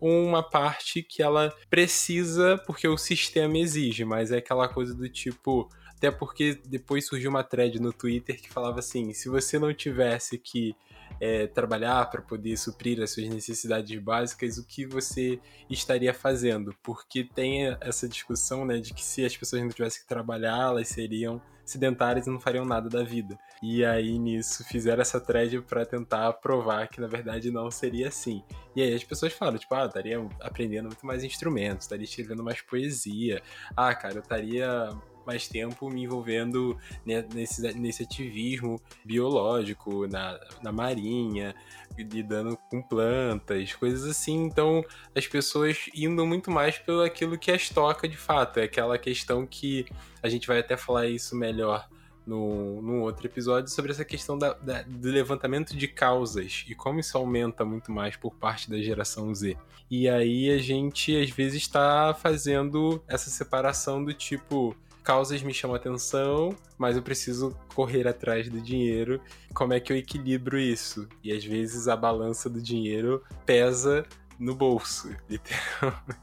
uma 0.00 0.42
parte 0.42 1.02
que 1.02 1.22
ela 1.22 1.54
precisa 1.68 2.58
porque 2.66 2.88
o 2.88 2.96
sistema 2.96 3.58
exige, 3.58 4.04
mas 4.04 4.30
é 4.30 4.38
aquela 4.38 4.68
coisa 4.68 4.94
do 4.94 5.08
tipo 5.08 5.68
Até 6.00 6.10
porque 6.10 6.58
depois 6.64 7.06
surgiu 7.06 7.28
uma 7.28 7.44
thread 7.44 7.78
no 7.78 7.92
Twitter 7.92 8.40
que 8.40 8.50
falava 8.50 8.78
assim: 8.78 9.12
se 9.12 9.28
você 9.28 9.58
não 9.58 9.74
tivesse 9.74 10.38
que 10.38 10.74
é, 11.20 11.46
trabalhar 11.46 12.08
para 12.08 12.22
poder 12.22 12.56
suprir 12.56 13.02
as 13.02 13.10
suas 13.10 13.28
necessidades 13.28 14.02
básicas, 14.02 14.56
o 14.56 14.66
que 14.66 14.86
você 14.86 15.38
estaria 15.68 16.14
fazendo? 16.14 16.74
Porque 16.82 17.22
tem 17.22 17.76
essa 17.82 18.08
discussão 18.08 18.64
né, 18.64 18.78
de 18.78 18.94
que 18.94 19.04
se 19.04 19.26
as 19.26 19.36
pessoas 19.36 19.60
não 19.60 19.68
tivessem 19.68 20.00
que 20.00 20.08
trabalhar, 20.08 20.70
elas 20.70 20.88
seriam 20.88 21.42
sedentárias 21.66 22.26
e 22.26 22.30
não 22.30 22.40
fariam 22.40 22.64
nada 22.64 22.88
da 22.88 23.02
vida. 23.02 23.38
E 23.62 23.84
aí 23.84 24.18
nisso 24.18 24.64
fizeram 24.64 25.02
essa 25.02 25.20
thread 25.20 25.60
para 25.60 25.84
tentar 25.84 26.32
provar 26.32 26.88
que 26.88 26.98
na 26.98 27.06
verdade 27.06 27.50
não 27.50 27.70
seria 27.70 28.08
assim. 28.08 28.42
E 28.74 28.80
aí 28.80 28.94
as 28.94 29.04
pessoas 29.04 29.34
falam, 29.34 29.58
tipo, 29.58 29.74
ah, 29.74 29.82
eu 29.82 29.86
estaria 29.86 30.28
aprendendo 30.40 30.86
muito 30.86 31.04
mais 31.04 31.22
instrumentos, 31.22 31.84
estaria 31.84 32.04
escrevendo 32.04 32.42
mais 32.42 32.62
poesia. 32.62 33.42
Ah, 33.76 33.94
cara, 33.94 34.14
eu 34.14 34.22
estaria 34.22 34.90
mais 35.30 35.46
tempo 35.46 35.88
me 35.88 36.02
envolvendo 36.02 36.76
nesse, 37.06 37.62
nesse 37.74 38.02
ativismo 38.02 38.80
biológico, 39.04 40.08
na, 40.08 40.40
na 40.60 40.72
marinha, 40.72 41.54
lidando 41.96 42.56
com 42.68 42.82
plantas, 42.82 43.72
coisas 43.74 44.04
assim. 44.04 44.42
Então, 44.44 44.84
as 45.14 45.28
pessoas 45.28 45.88
indo 45.94 46.26
muito 46.26 46.50
mais 46.50 46.78
pelo 46.78 47.02
aquilo 47.02 47.38
que 47.38 47.52
as 47.52 47.68
toca 47.68 48.08
de 48.08 48.16
fato. 48.16 48.58
É 48.58 48.64
aquela 48.64 48.98
questão 48.98 49.46
que 49.46 49.86
a 50.20 50.28
gente 50.28 50.48
vai 50.48 50.58
até 50.58 50.76
falar 50.76 51.06
isso 51.06 51.36
melhor 51.36 51.88
no, 52.26 52.82
num 52.82 53.02
outro 53.02 53.26
episódio 53.26 53.70
sobre 53.70 53.92
essa 53.92 54.04
questão 54.04 54.36
da, 54.36 54.52
da, 54.54 54.82
do 54.82 55.08
levantamento 55.08 55.76
de 55.76 55.88
causas 55.88 56.64
e 56.68 56.74
como 56.74 57.00
isso 57.00 57.16
aumenta 57.16 57.64
muito 57.64 57.90
mais 57.92 58.16
por 58.16 58.34
parte 58.34 58.68
da 58.68 58.78
geração 58.78 59.34
Z. 59.34 59.56
E 59.90 60.08
aí 60.08 60.50
a 60.50 60.58
gente 60.58 61.16
às 61.16 61.30
vezes 61.30 61.62
está 61.62 62.14
fazendo 62.14 63.02
essa 63.08 63.30
separação 63.30 64.04
do 64.04 64.14
tipo 64.14 64.76
causas 65.02 65.42
me 65.42 65.52
chamam 65.52 65.76
atenção, 65.76 66.54
mas 66.78 66.96
eu 66.96 67.02
preciso 67.02 67.56
correr 67.74 68.06
atrás 68.06 68.48
do 68.48 68.60
dinheiro. 68.60 69.20
Como 69.54 69.72
é 69.72 69.80
que 69.80 69.92
eu 69.92 69.96
equilibro 69.96 70.58
isso? 70.58 71.08
E 71.22 71.32
às 71.32 71.44
vezes 71.44 71.88
a 71.88 71.96
balança 71.96 72.48
do 72.48 72.60
dinheiro 72.60 73.24
pesa 73.44 74.06
no 74.38 74.54
bolso, 74.54 75.14
literalmente. 75.28 76.20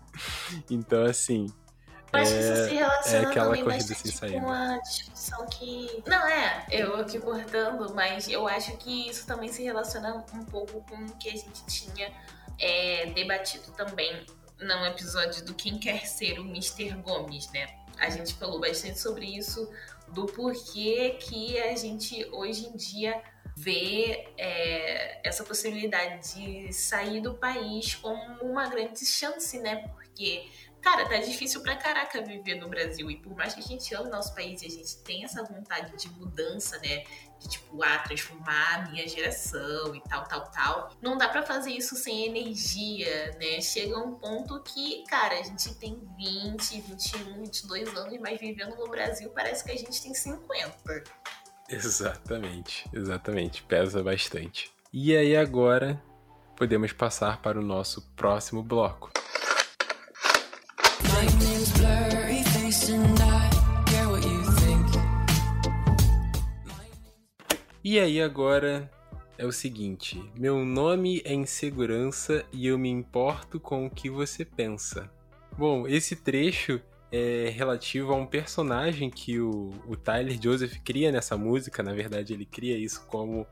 Então, 0.69 1.03
assim, 1.03 1.47
eu 2.11 2.19
acho 2.19 2.33
que 2.33 2.39
isso 2.39 2.69
se 2.69 2.75
relaciona 2.75 3.17
é 3.17 3.25
aquela 3.29 3.45
também 3.47 3.63
corrida 3.63 3.95
sem 3.95 4.11
sair. 4.11 4.39
com 4.39 4.49
a 4.49 4.77
discussão 4.79 5.45
que... 5.47 6.03
Não, 6.05 6.27
é, 6.27 6.65
eu 6.69 6.95
aqui 6.95 7.19
cortando, 7.19 7.93
mas 7.93 8.27
eu 8.27 8.47
acho 8.47 8.75
que 8.77 9.09
isso 9.09 9.27
também 9.27 9.49
se 9.49 9.63
relaciona 9.63 10.25
um 10.33 10.45
pouco 10.45 10.81
com 10.81 10.95
o 10.95 11.17
que 11.17 11.29
a 11.29 11.33
gente 11.33 11.65
tinha 11.67 12.11
é, 12.59 13.07
debatido 13.07 13.71
também 13.73 14.25
no 14.59 14.85
episódio 14.85 15.45
do 15.45 15.53
Quem 15.53 15.77
Quer 15.77 16.07
Ser 16.07 16.39
o 16.39 16.43
Mr. 16.43 16.93
Gomes, 17.01 17.51
né? 17.51 17.67
A 17.99 18.09
gente 18.09 18.33
falou 18.35 18.59
bastante 18.59 18.99
sobre 18.99 19.25
isso, 19.25 19.69
do 20.09 20.25
porquê 20.25 21.17
que 21.19 21.59
a 21.59 21.75
gente 21.75 22.25
hoje 22.31 22.67
em 22.67 22.75
dia 22.75 23.21
vê 23.59 24.29
é, 24.37 25.19
essa 25.27 25.43
possibilidade 25.43 26.35
de 26.35 26.71
sair 26.71 27.19
do 27.21 27.33
país 27.33 27.95
como 27.95 28.43
uma 28.43 28.67
grande 28.69 29.03
chance, 29.03 29.57
né? 29.57 29.87
Porque 29.87 30.47
cara, 30.79 31.09
tá 31.09 31.17
difícil 31.17 31.61
pra 31.61 31.75
caraca 31.75 32.21
viver 32.21 32.55
no 32.55 32.69
Brasil. 32.69 33.09
E 33.09 33.17
por 33.17 33.35
mais 33.35 33.53
que 33.53 33.59
a 33.59 33.63
gente 33.63 33.93
ame 33.95 34.09
nosso 34.09 34.33
país 34.35 34.61
e 34.61 34.67
a 34.67 34.69
gente 34.69 34.97
tenha 34.97 35.25
essa 35.25 35.43
vontade 35.43 35.97
de 35.97 36.07
mudança, 36.11 36.77
né? 36.79 37.03
De 37.39 37.49
tipo, 37.49 37.83
ah, 37.83 37.99
transformar 37.99 38.75
a 38.75 38.89
minha 38.89 39.07
geração 39.07 39.93
e 39.95 40.01
tal, 40.01 40.23
tal, 40.25 40.49
tal. 40.51 40.91
Não 41.01 41.17
dá 41.17 41.27
para 41.27 41.43
fazer 41.43 41.71
isso 41.71 41.95
sem 41.95 42.25
energia, 42.27 43.31
né? 43.39 43.59
Chega 43.59 43.97
um 43.97 44.15
ponto 44.15 44.61
que, 44.61 45.03
cara, 45.07 45.39
a 45.39 45.43
gente 45.43 45.73
tem 45.75 45.99
20, 46.15 46.81
21, 46.81 47.41
22 47.41 47.95
anos, 47.95 48.19
mas 48.19 48.39
vivendo 48.39 48.75
no 48.77 48.87
Brasil 48.87 49.29
parece 49.31 49.63
que 49.63 49.71
a 49.71 49.77
gente 49.77 50.01
tem 50.01 50.13
50. 50.13 51.03
Exatamente, 51.69 52.89
exatamente. 52.93 53.63
Pesa 53.63 54.01
bastante. 54.01 54.71
E 54.93 55.15
aí 55.15 55.35
agora 55.35 56.01
podemos 56.55 56.93
passar 56.93 57.41
para 57.41 57.59
o 57.59 57.63
nosso 57.63 58.01
próximo 58.15 58.63
bloco. 58.63 59.11
E 67.83 67.99
aí 67.99 68.21
agora 68.21 68.89
é 69.37 69.45
o 69.45 69.51
seguinte: 69.51 70.21
meu 70.37 70.65
nome 70.65 71.21
é 71.23 71.33
insegurança 71.33 72.45
e 72.51 72.67
eu 72.67 72.77
me 72.77 72.89
importo 72.89 73.59
com 73.59 73.85
o 73.85 73.89
que 73.89 74.09
você 74.09 74.43
pensa. 74.43 75.09
Bom, 75.57 75.87
esse 75.87 76.15
trecho 76.15 76.81
é 77.11 77.49
relativo 77.49 78.13
a 78.13 78.15
um 78.15 78.25
personagem 78.25 79.09
que 79.09 79.39
o, 79.39 79.71
o 79.87 79.95
Tyler 79.95 80.37
Joseph 80.41 80.77
cria 80.83 81.11
nessa 81.11 81.37
música. 81.37 81.81
Na 81.81 81.93
verdade, 81.93 82.33
ele 82.33 82.45
cria 82.45 82.77
isso 82.77 83.05
como 83.07 83.47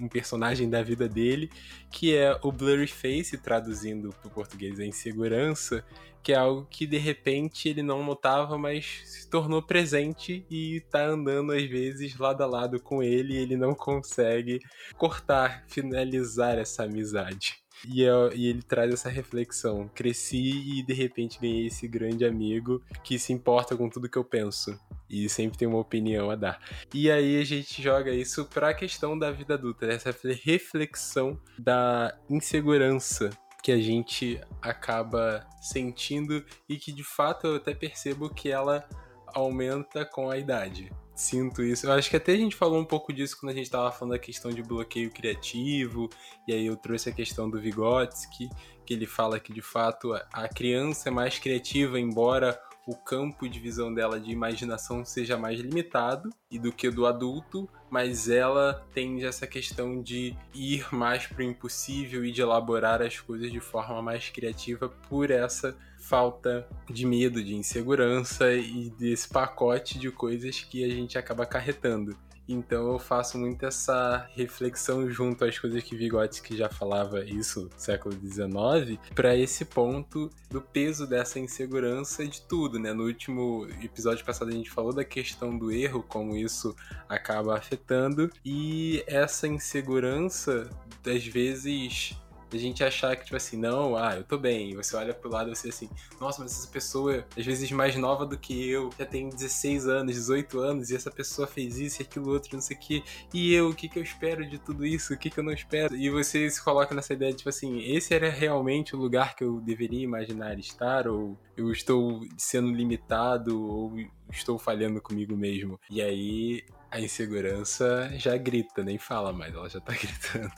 um 0.00 0.08
personagem 0.08 0.68
da 0.68 0.82
vida 0.82 1.08
dele, 1.08 1.50
que 1.90 2.14
é 2.14 2.38
o 2.42 2.50
Blurry 2.50 2.88
Face, 2.88 3.38
traduzindo 3.38 4.10
para 4.10 4.28
o 4.28 4.30
português 4.30 4.80
a 4.80 4.84
insegurança, 4.84 5.84
que 6.22 6.32
é 6.32 6.36
algo 6.36 6.66
que 6.68 6.86
de 6.86 6.98
repente 6.98 7.68
ele 7.68 7.82
não 7.82 8.04
notava, 8.04 8.58
mas 8.58 9.02
se 9.04 9.30
tornou 9.30 9.62
presente 9.62 10.44
e 10.50 10.80
tá 10.90 11.06
andando 11.06 11.52
às 11.52 11.64
vezes 11.64 12.18
lado 12.18 12.42
a 12.42 12.46
lado 12.46 12.80
com 12.80 13.02
ele 13.02 13.34
e 13.34 13.36
ele 13.38 13.56
não 13.56 13.74
consegue 13.74 14.58
cortar, 14.96 15.64
finalizar 15.68 16.58
essa 16.58 16.82
amizade. 16.82 17.65
E, 17.84 18.02
eu, 18.02 18.32
e, 18.32 18.48
ele 18.48 18.62
traz 18.62 18.92
essa 18.92 19.08
reflexão. 19.08 19.88
Cresci 19.94 20.78
e 20.78 20.82
de 20.82 20.92
repente 20.92 21.38
ganhei 21.40 21.66
esse 21.66 21.86
grande 21.86 22.24
amigo 22.24 22.82
que 23.02 23.18
se 23.18 23.32
importa 23.32 23.76
com 23.76 23.88
tudo 23.88 24.08
que 24.08 24.18
eu 24.18 24.24
penso. 24.24 24.78
E 25.08 25.28
sempre 25.28 25.58
tem 25.58 25.68
uma 25.68 25.78
opinião 25.78 26.30
a 26.30 26.36
dar. 26.36 26.60
E 26.92 27.10
aí 27.10 27.40
a 27.40 27.44
gente 27.44 27.82
joga 27.82 28.10
isso 28.12 28.44
para 28.46 28.70
a 28.70 28.74
questão 28.74 29.18
da 29.18 29.30
vida 29.30 29.54
adulta, 29.54 29.86
essa 29.86 30.14
reflexão 30.42 31.40
da 31.58 32.16
insegurança 32.28 33.30
que 33.62 33.72
a 33.72 33.78
gente 33.78 34.40
acaba 34.62 35.44
sentindo 35.60 36.44
e 36.68 36.76
que 36.76 36.92
de 36.92 37.02
fato 37.02 37.48
eu 37.48 37.56
até 37.56 37.74
percebo 37.74 38.30
que 38.30 38.48
ela 38.48 38.88
aumenta 39.34 40.04
com 40.04 40.30
a 40.30 40.38
idade 40.38 40.90
sinto 41.16 41.62
isso. 41.62 41.86
Eu 41.86 41.92
acho 41.92 42.10
que 42.10 42.16
até 42.16 42.32
a 42.32 42.36
gente 42.36 42.54
falou 42.54 42.78
um 42.78 42.84
pouco 42.84 43.12
disso 43.12 43.36
quando 43.40 43.50
a 43.50 43.54
gente 43.54 43.64
estava 43.64 43.90
falando 43.90 44.12
da 44.12 44.18
questão 44.18 44.50
de 44.50 44.62
bloqueio 44.62 45.10
criativo, 45.10 46.08
e 46.46 46.52
aí 46.52 46.66
eu 46.66 46.76
trouxe 46.76 47.08
a 47.08 47.12
questão 47.12 47.48
do 47.50 47.58
Vygotsky, 47.58 48.50
que 48.84 48.94
ele 48.94 49.06
fala 49.06 49.40
que 49.40 49.52
de 49.52 49.62
fato 49.62 50.12
a 50.12 50.48
criança 50.48 51.08
é 51.08 51.12
mais 51.12 51.38
criativa, 51.38 51.98
embora 51.98 52.60
o 52.86 52.94
campo 52.94 53.48
de 53.48 53.58
visão 53.58 53.92
dela 53.92 54.20
de 54.20 54.30
imaginação 54.30 55.04
seja 55.04 55.36
mais 55.36 55.58
limitado 55.58 56.30
e 56.48 56.56
do 56.56 56.72
que 56.72 56.88
do 56.88 57.04
adulto, 57.04 57.68
mas 57.90 58.28
ela 58.28 58.86
tem 58.94 59.24
essa 59.24 59.46
questão 59.46 60.00
de 60.00 60.36
ir 60.54 60.86
mais 60.94 61.26
para 61.26 61.40
o 61.40 61.42
impossível 61.42 62.24
e 62.24 62.30
de 62.30 62.40
elaborar 62.40 63.02
as 63.02 63.18
coisas 63.18 63.50
de 63.50 63.58
forma 63.58 64.00
mais 64.00 64.28
criativa 64.28 64.88
por 65.08 65.32
essa 65.32 65.76
falta 65.98 66.68
de 66.88 67.04
medo, 67.04 67.42
de 67.42 67.56
insegurança 67.56 68.52
e 68.52 68.90
desse 68.90 69.28
pacote 69.28 69.98
de 69.98 70.10
coisas 70.12 70.60
que 70.60 70.84
a 70.84 70.88
gente 70.88 71.18
acaba 71.18 71.42
acarretando. 71.42 72.16
Então 72.48 72.92
eu 72.92 72.98
faço 72.98 73.38
muito 73.38 73.64
essa 73.66 74.28
reflexão 74.34 75.08
junto 75.10 75.44
às 75.44 75.58
coisas 75.58 75.82
que 75.82 75.96
Vygotsky 75.96 76.56
já 76.56 76.68
falava 76.68 77.24
isso 77.24 77.68
século 77.76 78.14
XIX, 78.14 78.98
para 79.14 79.36
esse 79.36 79.64
ponto 79.64 80.30
do 80.50 80.60
peso 80.60 81.06
dessa 81.06 81.38
insegurança 81.38 82.26
de 82.26 82.40
tudo, 82.42 82.78
né? 82.78 82.92
No 82.92 83.04
último 83.04 83.66
episódio 83.82 84.24
passado 84.24 84.48
a 84.48 84.54
gente 84.54 84.70
falou 84.70 84.92
da 84.92 85.04
questão 85.04 85.56
do 85.56 85.72
erro, 85.72 86.02
como 86.02 86.36
isso 86.36 86.74
acaba 87.08 87.56
afetando 87.56 88.30
e 88.44 89.02
essa 89.06 89.46
insegurança 89.46 90.70
às 91.04 91.24
vezes 91.26 92.16
a 92.52 92.56
gente 92.56 92.84
achar 92.84 93.16
que, 93.16 93.24
tipo 93.24 93.36
assim, 93.36 93.56
não, 93.56 93.96
ah, 93.96 94.16
eu 94.16 94.24
tô 94.24 94.38
bem. 94.38 94.70
E 94.70 94.76
você 94.76 94.96
olha 94.96 95.14
pro 95.14 95.30
lado 95.30 95.50
e 95.50 95.56
você 95.56 95.68
assim, 95.68 95.88
nossa, 96.20 96.42
mas 96.42 96.52
essa 96.52 96.68
pessoa, 96.68 97.24
às 97.36 97.44
vezes 97.44 97.70
mais 97.72 97.96
nova 97.96 98.24
do 98.24 98.38
que 98.38 98.68
eu, 98.68 98.90
já 98.98 99.04
tem 99.04 99.28
16 99.28 99.86
anos, 99.88 100.14
18 100.14 100.58
anos, 100.60 100.90
e 100.90 100.96
essa 100.96 101.10
pessoa 101.10 101.46
fez 101.46 101.78
isso 101.78 102.00
e 102.00 102.04
aquilo 102.04 102.30
outro, 102.30 102.50
não 102.54 102.60
sei 102.60 102.76
o 102.76 102.80
que. 102.80 103.04
E 103.32 103.52
eu, 103.52 103.70
o 103.70 103.74
que 103.74 103.88
que 103.88 103.98
eu 103.98 104.02
espero 104.02 104.48
de 104.48 104.58
tudo 104.58 104.84
isso? 104.86 105.12
O 105.14 105.18
que 105.18 105.30
que 105.30 105.38
eu 105.38 105.44
não 105.44 105.52
espero? 105.52 105.96
E 105.96 106.10
você 106.10 106.48
se 106.48 106.62
coloca 106.62 106.94
nessa 106.94 107.12
ideia, 107.12 107.32
tipo 107.32 107.48
assim, 107.48 107.80
esse 107.80 108.14
era 108.14 108.30
realmente 108.30 108.94
o 108.94 108.98
lugar 108.98 109.34
que 109.34 109.44
eu 109.44 109.60
deveria 109.60 110.02
imaginar 110.02 110.58
estar? 110.58 111.08
Ou 111.08 111.36
eu 111.56 111.70
estou 111.70 112.20
sendo 112.36 112.70
limitado? 112.72 113.62
Ou 113.62 113.96
estou 114.30 114.58
falhando 114.58 115.00
comigo 115.00 115.36
mesmo? 115.36 115.78
E 115.90 116.00
aí 116.00 116.64
a 116.90 117.00
insegurança 117.00 118.10
já 118.16 118.36
grita, 118.36 118.82
nem 118.82 118.98
fala 118.98 119.32
mais, 119.32 119.54
ela 119.54 119.68
já 119.68 119.80
tá 119.80 119.92
gritando. 119.94 120.52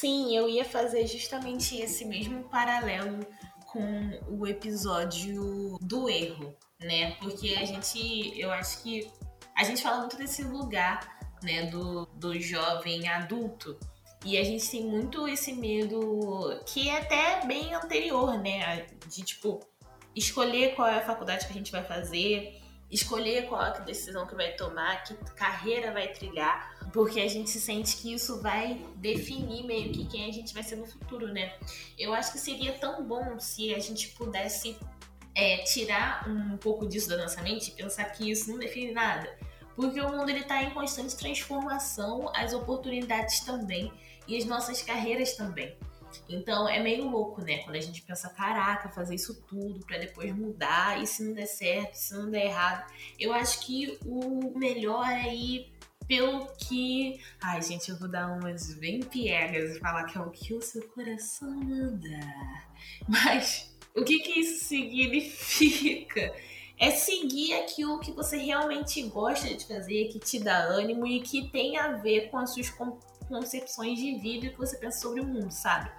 Sim, 0.00 0.36
eu 0.36 0.48
ia 0.48 0.64
fazer 0.64 1.08
justamente 1.08 1.76
esse 1.76 2.04
mesmo 2.04 2.44
paralelo 2.44 3.18
com 3.66 4.20
o 4.28 4.46
episódio 4.46 5.76
do 5.80 6.08
erro, 6.08 6.54
né? 6.80 7.16
Porque 7.16 7.56
a 7.56 7.64
gente, 7.64 8.38
eu 8.38 8.52
acho 8.52 8.80
que 8.80 9.10
a 9.56 9.64
gente 9.64 9.82
fala 9.82 9.98
muito 9.98 10.16
desse 10.16 10.44
lugar, 10.44 11.00
né, 11.42 11.66
do, 11.66 12.06
do 12.14 12.38
jovem 12.38 13.08
adulto. 13.08 13.76
E 14.24 14.38
a 14.38 14.44
gente 14.44 14.70
tem 14.70 14.86
muito 14.86 15.26
esse 15.26 15.52
medo 15.52 16.62
que 16.64 16.88
é 16.88 16.98
até 16.98 17.44
bem 17.44 17.74
anterior, 17.74 18.38
né? 18.38 18.86
De 19.08 19.22
tipo, 19.24 19.58
escolher 20.14 20.76
qual 20.76 20.86
é 20.86 20.98
a 20.98 21.04
faculdade 21.04 21.44
que 21.44 21.52
a 21.52 21.56
gente 21.56 21.72
vai 21.72 21.82
fazer, 21.82 22.62
escolher 22.88 23.48
qual 23.48 23.64
é 23.64 23.68
a 23.70 23.80
decisão 23.80 24.28
que 24.28 24.36
vai 24.36 24.52
tomar, 24.52 25.02
que 25.02 25.14
carreira 25.34 25.92
vai 25.92 26.06
trilhar, 26.12 26.77
porque 26.92 27.20
a 27.20 27.28
gente 27.28 27.50
sente 27.50 27.96
que 27.96 28.12
isso 28.12 28.40
vai 28.40 28.84
definir 28.96 29.64
meio 29.64 29.92
que 29.92 30.06
quem 30.06 30.28
a 30.28 30.32
gente 30.32 30.54
vai 30.54 30.62
ser 30.62 30.76
no 30.76 30.86
futuro, 30.86 31.28
né? 31.28 31.54
Eu 31.98 32.14
acho 32.14 32.32
que 32.32 32.38
seria 32.38 32.72
tão 32.72 33.04
bom 33.04 33.38
se 33.38 33.74
a 33.74 33.78
gente 33.78 34.08
pudesse 34.10 34.76
é, 35.34 35.58
tirar 35.58 36.28
um 36.28 36.56
pouco 36.56 36.86
disso 36.86 37.08
da 37.08 37.16
nossa 37.16 37.42
mente 37.42 37.68
e 37.68 37.72
pensar 37.72 38.04
que 38.06 38.30
isso 38.30 38.50
não 38.50 38.58
define 38.58 38.92
nada. 38.92 39.36
Porque 39.76 40.00
o 40.00 40.10
mundo 40.10 40.30
está 40.30 40.62
em 40.62 40.70
constante 40.70 41.16
transformação, 41.16 42.32
as 42.34 42.52
oportunidades 42.52 43.40
também 43.40 43.92
e 44.26 44.36
as 44.36 44.44
nossas 44.44 44.82
carreiras 44.82 45.34
também. 45.36 45.76
Então 46.28 46.68
é 46.68 46.82
meio 46.82 47.08
louco, 47.08 47.42
né? 47.42 47.58
Quando 47.58 47.76
a 47.76 47.80
gente 47.80 48.02
pensa, 48.02 48.28
caraca, 48.30 48.88
fazer 48.88 49.14
isso 49.14 49.42
tudo 49.46 49.84
para 49.86 49.98
depois 49.98 50.34
mudar, 50.34 51.00
e 51.02 51.06
se 51.06 51.22
não 51.22 51.34
der 51.34 51.46
certo, 51.46 51.94
se 51.94 52.14
não 52.14 52.30
der 52.30 52.46
errado. 52.46 52.90
Eu 53.18 53.32
acho 53.32 53.60
que 53.60 53.98
o 54.04 54.58
melhor 54.58 55.06
é 55.06 55.34
ir 55.34 55.77
pelo 56.08 56.46
que. 56.56 57.20
Ai, 57.40 57.60
gente, 57.60 57.90
eu 57.90 57.98
vou 57.98 58.08
dar 58.08 58.28
umas 58.28 58.74
bem 58.74 59.00
piegas 59.00 59.76
e 59.76 59.78
falar 59.78 60.04
que 60.04 60.16
é 60.16 60.20
o 60.20 60.30
que 60.30 60.54
o 60.54 60.62
seu 60.62 60.82
coração 60.88 61.50
manda. 61.50 62.18
Mas 63.06 63.76
o 63.94 64.02
que, 64.02 64.18
que 64.20 64.40
isso 64.40 64.64
significa? 64.64 66.34
É 66.80 66.92
seguir 66.92 67.54
aquilo 67.54 68.00
que 68.00 68.12
você 68.12 68.38
realmente 68.38 69.02
gosta 69.02 69.52
de 69.52 69.66
fazer, 69.66 70.08
que 70.08 70.18
te 70.18 70.38
dá 70.38 70.58
ânimo 70.58 71.06
e 71.06 71.20
que 71.20 71.50
tem 71.50 71.76
a 71.76 71.92
ver 71.92 72.30
com 72.30 72.38
as 72.38 72.54
suas 72.54 72.72
concepções 73.28 73.98
de 73.98 74.14
vida 74.18 74.46
e 74.46 74.50
que 74.50 74.58
você 74.58 74.78
pensa 74.78 75.00
sobre 75.00 75.20
o 75.20 75.26
mundo, 75.26 75.50
sabe? 75.50 75.90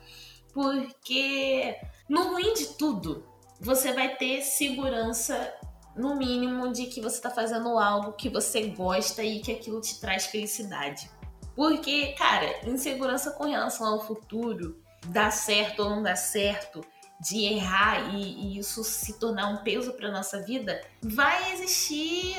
Porque 0.53 1.75
no 2.07 2.29
ruim 2.29 2.53
de 2.53 2.77
tudo, 2.77 3.25
você 3.59 3.91
vai 3.91 4.15
ter 4.15 4.41
segurança, 4.41 5.53
no 5.99 6.15
mínimo, 6.15 6.71
de 6.71 6.85
que 6.85 7.01
você 7.01 7.17
está 7.17 7.29
fazendo 7.29 7.77
algo 7.77 8.13
que 8.13 8.29
você 8.29 8.67
gosta 8.67 9.23
e 9.23 9.39
que 9.41 9.51
aquilo 9.51 9.81
te 9.81 9.99
traz 9.99 10.27
felicidade. 10.27 11.09
Porque, 11.55 12.13
cara, 12.13 12.67
insegurança 12.67 13.31
com 13.31 13.43
relação 13.43 13.85
ao 13.85 14.05
futuro, 14.05 14.81
dar 15.07 15.31
certo 15.31 15.81
ou 15.81 15.89
não 15.89 16.01
dar 16.01 16.15
certo, 16.15 16.81
de 17.19 17.43
errar 17.43 18.15
e, 18.15 18.21
e 18.21 18.59
isso 18.59 18.81
se 18.83 19.19
tornar 19.19 19.47
um 19.47 19.57
peso 19.57 19.91
para 19.93 20.09
nossa 20.09 20.41
vida, 20.41 20.81
vai 21.01 21.51
existir 21.51 22.37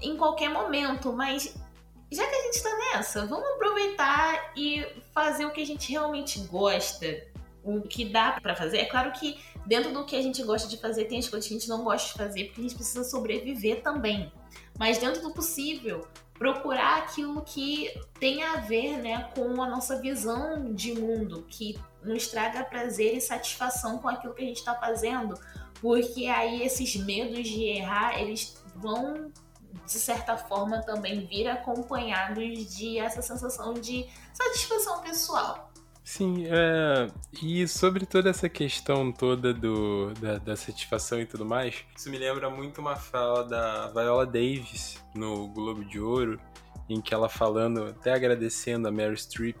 em 0.00 0.16
qualquer 0.16 0.48
momento, 0.48 1.12
mas 1.12 1.54
já 2.10 2.26
que 2.26 2.34
a 2.34 2.42
gente 2.44 2.54
está 2.54 2.76
nessa, 2.78 3.26
vamos 3.26 3.48
aproveitar 3.50 4.52
e 4.56 4.86
fazer 5.12 5.44
o 5.44 5.50
que 5.50 5.62
a 5.62 5.66
gente 5.66 5.90
realmente 5.92 6.40
gosta, 6.40 7.06
o 7.62 7.82
que 7.82 8.06
dá 8.06 8.38
para 8.40 8.56
fazer. 8.56 8.78
É 8.78 8.84
claro 8.86 9.12
que 9.12 9.38
dentro 9.66 9.92
do 9.92 10.04
que 10.04 10.16
a 10.16 10.22
gente 10.22 10.42
gosta 10.42 10.68
de 10.68 10.76
fazer, 10.76 11.04
tem 11.04 11.18
as 11.18 11.28
coisas 11.28 11.48
que 11.48 11.54
a 11.54 11.58
gente 11.58 11.68
não 11.68 11.84
gosta 11.84 12.08
de 12.08 12.14
fazer, 12.14 12.44
porque 12.44 12.60
a 12.60 12.64
gente 12.64 12.74
precisa 12.74 13.04
sobreviver 13.04 13.82
também. 13.82 14.32
Mas 14.78 14.98
dentro 14.98 15.22
do 15.22 15.32
possível, 15.32 16.06
procurar 16.34 16.98
aquilo 16.98 17.42
que 17.42 17.92
tem 18.18 18.42
a 18.42 18.56
ver 18.56 18.98
né, 18.98 19.30
com 19.34 19.62
a 19.62 19.68
nossa 19.68 20.00
visão 20.00 20.72
de 20.72 20.92
mundo, 20.94 21.44
que 21.48 21.78
nos 22.02 22.26
traga 22.26 22.64
prazer 22.64 23.16
e 23.16 23.20
satisfação 23.20 23.98
com 23.98 24.08
aquilo 24.08 24.34
que 24.34 24.42
a 24.42 24.46
gente 24.46 24.58
está 24.58 24.74
fazendo, 24.74 25.38
porque 25.80 26.26
aí 26.26 26.62
esses 26.62 26.96
medos 26.96 27.48
de 27.48 27.64
errar, 27.64 28.20
eles 28.20 28.56
vão 28.74 29.30
de 29.86 29.98
certa 29.98 30.36
forma, 30.36 30.82
também 30.82 31.26
vir 31.26 31.48
acompanhados 31.48 32.74
de 32.74 32.98
essa 32.98 33.22
sensação 33.22 33.74
de 33.74 34.06
satisfação 34.32 35.00
pessoal. 35.02 35.71
Sim, 36.04 36.46
é, 36.46 37.06
e 37.40 37.66
sobre 37.68 38.04
toda 38.04 38.28
essa 38.28 38.48
questão 38.48 39.12
toda 39.12 39.54
do, 39.54 40.12
da, 40.14 40.38
da, 40.38 40.56
satisfação 40.56 41.20
e 41.20 41.26
tudo 41.26 41.44
mais, 41.44 41.84
isso 41.96 42.10
me 42.10 42.18
lembra 42.18 42.50
muito 42.50 42.80
uma 42.80 42.96
fala 42.96 43.44
da 43.44 43.88
Viola 43.88 44.26
Davis 44.26 45.02
no 45.14 45.46
Globo 45.48 45.84
de 45.84 46.00
Ouro, 46.00 46.40
em 46.88 47.00
que 47.00 47.14
ela 47.14 47.28
falando, 47.28 47.84
até 47.84 48.12
agradecendo 48.12 48.88
a 48.88 48.90
Mary 48.90 49.16
Streep, 49.16 49.56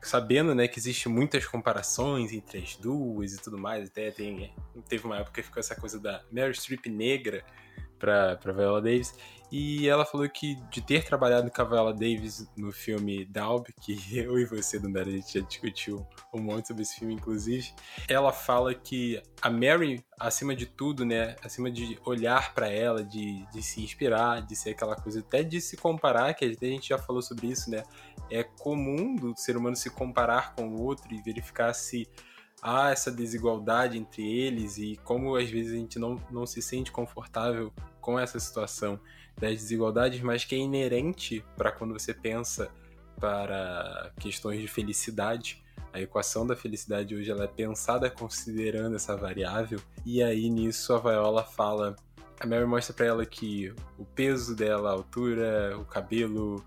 sabendo 0.00 0.54
né, 0.54 0.66
que 0.66 0.78
existe 0.78 1.10
muitas 1.10 1.46
comparações 1.46 2.32
entre 2.32 2.58
as 2.58 2.74
duas 2.74 3.34
e 3.34 3.42
tudo 3.42 3.58
mais, 3.58 3.88
até 3.88 4.10
tem, 4.10 4.50
teve 4.88 5.04
uma 5.04 5.18
época 5.18 5.42
que 5.42 5.42
ficou 5.42 5.60
essa 5.60 5.76
coisa 5.76 6.00
da 6.00 6.22
Mary 6.32 6.54
Streep 6.54 6.86
negra 6.86 7.44
para 8.02 8.52
Viola 8.52 8.82
Davis, 8.82 9.14
e 9.48 9.86
ela 9.86 10.04
falou 10.04 10.28
que 10.28 10.56
de 10.70 10.80
ter 10.80 11.04
trabalhado 11.04 11.50
com 11.50 11.62
a 11.62 11.64
Viola 11.64 11.92
Davis 11.92 12.50
no 12.56 12.72
filme 12.72 13.24
Dalb, 13.26 13.66
que 13.80 13.94
eu 14.18 14.38
e 14.38 14.44
você, 14.44 14.78
Dandara, 14.78 15.08
a 15.08 15.12
gente 15.12 15.38
já 15.38 15.44
discutiu 15.46 16.04
um 16.34 16.40
monte 16.40 16.68
sobre 16.68 16.82
esse 16.82 16.98
filme, 16.98 17.14
inclusive, 17.14 17.72
ela 18.08 18.32
fala 18.32 18.74
que 18.74 19.22
a 19.40 19.50
Mary, 19.50 20.02
acima 20.18 20.56
de 20.56 20.66
tudo, 20.66 21.04
né, 21.04 21.36
acima 21.44 21.70
de 21.70 21.96
olhar 22.04 22.52
para 22.54 22.66
ela, 22.68 23.04
de, 23.04 23.46
de 23.52 23.62
se 23.62 23.80
inspirar, 23.82 24.40
de 24.40 24.56
ser 24.56 24.70
aquela 24.70 24.96
coisa, 24.96 25.20
até 25.20 25.44
de 25.44 25.60
se 25.60 25.76
comparar, 25.76 26.34
que 26.34 26.44
a 26.44 26.48
gente 26.48 26.88
já 26.88 26.98
falou 26.98 27.22
sobre 27.22 27.46
isso, 27.46 27.70
né, 27.70 27.84
é 28.30 28.42
comum 28.42 29.14
do 29.14 29.36
ser 29.36 29.56
humano 29.56 29.76
se 29.76 29.90
comparar 29.90 30.54
com 30.54 30.66
o 30.68 30.82
outro 30.82 31.14
e 31.14 31.22
verificar 31.22 31.72
se 31.74 32.08
há 32.62 32.90
essa 32.90 33.10
desigualdade 33.10 33.98
entre 33.98 34.22
eles 34.22 34.78
e 34.78 34.98
como 35.04 35.36
às 35.36 35.50
vezes 35.50 35.72
a 35.72 35.76
gente 35.76 35.98
não, 35.98 36.18
não 36.30 36.46
se 36.46 36.62
sente 36.62 36.92
confortável 36.92 37.72
com 38.02 38.18
essa 38.18 38.38
situação 38.38 39.00
das 39.40 39.52
desigualdades, 39.52 40.20
mas 40.20 40.44
que 40.44 40.54
é 40.54 40.58
inerente 40.58 41.42
para 41.56 41.72
quando 41.72 41.94
você 41.98 42.12
pensa 42.12 42.70
para 43.18 44.12
questões 44.20 44.60
de 44.60 44.68
felicidade. 44.68 45.62
A 45.92 46.00
equação 46.00 46.46
da 46.46 46.56
felicidade 46.56 47.14
hoje 47.14 47.30
ela 47.30 47.44
é 47.44 47.48
pensada 47.48 48.10
considerando 48.10 48.96
essa 48.96 49.16
variável, 49.16 49.80
e 50.04 50.22
aí 50.22 50.50
nisso 50.50 50.92
a 50.92 50.98
Viola 50.98 51.44
fala. 51.44 51.96
A 52.40 52.46
Mary 52.46 52.66
mostra 52.66 52.92
para 52.92 53.06
ela 53.06 53.24
que 53.24 53.72
o 53.96 54.04
peso 54.04 54.56
dela, 54.56 54.90
a 54.90 54.92
altura, 54.92 55.78
o 55.78 55.84
cabelo, 55.84 56.64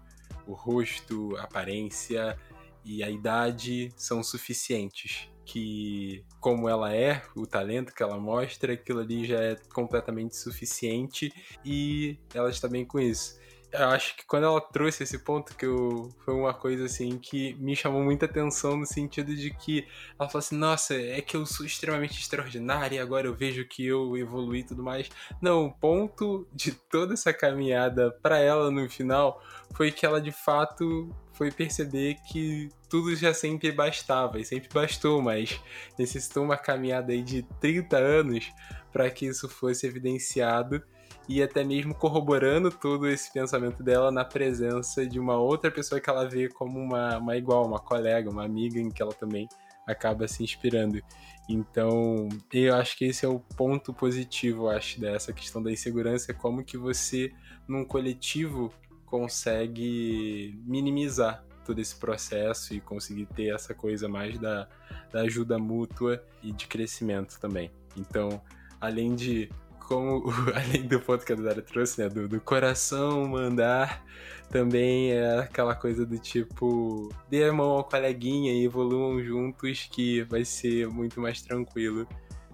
o 0.47 0.53
rosto, 0.53 1.35
a 1.35 1.43
aparência 1.43 2.39
e 2.83 3.03
a 3.03 3.09
idade 3.09 3.91
são 3.97 4.23
suficientes 4.23 5.27
que, 5.45 6.25
como 6.39 6.67
ela 6.67 6.93
é, 6.93 7.21
o 7.35 7.45
talento 7.45 7.93
que 7.93 8.01
ela 8.01 8.17
mostra, 8.17 8.73
aquilo 8.73 8.99
ali 8.99 9.25
já 9.25 9.39
é 9.39 9.55
completamente 9.73 10.35
suficiente 10.35 11.31
e 11.63 12.17
ela 12.33 12.49
está 12.49 12.67
bem 12.67 12.83
com 12.83 12.99
isso. 12.99 13.39
Eu 13.77 13.89
acho 13.89 14.15
que 14.15 14.25
quando 14.25 14.45
ela 14.45 14.61
trouxe 14.61 15.03
esse 15.03 15.19
ponto, 15.19 15.55
que 15.55 15.65
eu, 15.65 16.09
foi 16.23 16.33
uma 16.33 16.53
coisa 16.53 16.85
assim 16.85 17.17
que 17.17 17.53
me 17.55 17.75
chamou 17.75 18.01
muita 18.01 18.25
atenção 18.25 18.77
no 18.77 18.85
sentido 18.85 19.35
de 19.35 19.51
que 19.51 19.85
ela 20.17 20.29
falou 20.29 20.39
assim: 20.39 20.55
nossa, 20.55 20.93
é 20.95 21.19
que 21.21 21.35
eu 21.35 21.45
sou 21.45 21.65
extremamente 21.65 22.19
extraordinária 22.19 23.01
agora 23.01 23.27
eu 23.27 23.33
vejo 23.33 23.67
que 23.67 23.85
eu 23.85 24.15
evolui 24.17 24.59
e 24.59 24.63
tudo 24.63 24.81
mais. 24.83 25.09
Não, 25.41 25.65
o 25.65 25.73
ponto 25.73 26.47
de 26.53 26.71
toda 26.71 27.13
essa 27.13 27.33
caminhada 27.33 28.11
para 28.21 28.39
ela 28.39 28.71
no 28.71 28.89
final 28.89 29.41
foi 29.73 29.91
que 29.91 30.05
ela 30.05 30.21
de 30.21 30.31
fato 30.31 31.13
foi 31.33 31.51
perceber 31.51 32.15
que 32.31 32.69
tudo 32.89 33.13
já 33.15 33.33
sempre 33.33 33.71
bastava 33.71 34.39
e 34.39 34.45
sempre 34.45 34.69
bastou, 34.73 35.21
mas 35.21 35.59
necessitou 35.99 36.43
uma 36.43 36.57
caminhada 36.57 37.11
aí 37.11 37.21
de 37.21 37.43
30 37.59 37.97
anos 37.97 38.51
para 38.91 39.09
que 39.09 39.25
isso 39.25 39.49
fosse 39.49 39.85
evidenciado 39.85 40.81
e 41.27 41.41
até 41.41 41.63
mesmo 41.63 41.93
corroborando 41.93 42.69
todo 42.69 43.07
esse 43.07 43.31
pensamento 43.31 43.81
dela 43.81 44.11
na 44.11 44.23
presença 44.23 45.05
de 45.05 45.19
uma 45.19 45.37
outra 45.37 45.71
pessoa 45.71 45.99
que 45.99 46.09
ela 46.09 46.27
vê 46.27 46.49
como 46.49 46.79
uma, 46.79 47.17
uma 47.17 47.35
igual, 47.35 47.65
uma 47.65 47.79
colega, 47.79 48.29
uma 48.29 48.45
amiga 48.45 48.79
em 48.79 48.91
que 48.91 49.01
ela 49.01 49.13
também 49.13 49.47
acaba 49.87 50.27
se 50.27 50.43
inspirando. 50.43 51.01
Então, 51.47 52.27
eu 52.51 52.75
acho 52.75 52.97
que 52.97 53.05
esse 53.05 53.25
é 53.25 53.29
o 53.29 53.39
ponto 53.39 53.93
positivo, 53.93 54.69
acho, 54.69 54.99
dessa 54.99 55.31
questão 55.31 55.61
da 55.61 55.71
insegurança, 55.71 56.33
como 56.33 56.63
que 56.63 56.77
você, 56.77 57.31
num 57.67 57.85
coletivo, 57.85 58.73
consegue 59.05 60.59
minimizar 60.65 61.43
todo 61.63 61.79
esse 61.79 61.95
processo 61.95 62.73
e 62.73 62.79
conseguir 62.79 63.25
ter 63.27 63.53
essa 63.53 63.73
coisa 63.73 64.07
mais 64.07 64.37
da, 64.39 64.67
da 65.11 65.21
ajuda 65.21 65.57
mútua 65.57 66.23
e 66.43 66.51
de 66.51 66.67
crescimento 66.67 67.39
também. 67.39 67.71
Então, 67.97 68.41
além 68.79 69.15
de 69.15 69.49
como 69.87 70.23
além 70.53 70.87
do 70.87 70.99
ponto 70.99 71.25
que 71.25 71.33
a 71.33 71.35
Dara 71.35 71.61
trouxe, 71.61 72.01
né, 72.01 72.09
do, 72.09 72.27
do, 72.27 72.41
coração 72.41 73.27
mandar, 73.27 74.03
também 74.49 75.11
é 75.11 75.39
aquela 75.39 75.75
coisa 75.75 76.05
do 76.05 76.17
tipo, 76.17 77.09
dê 77.29 77.45
a 77.45 77.53
mão 77.53 77.71
ao 77.71 77.83
coleguinha 77.83 78.53
e 78.53 78.65
evoluam 78.65 79.23
juntos 79.23 79.87
que 79.91 80.23
vai 80.23 80.43
ser 80.45 80.87
muito 80.87 81.19
mais 81.19 81.41
tranquilo 81.41 82.07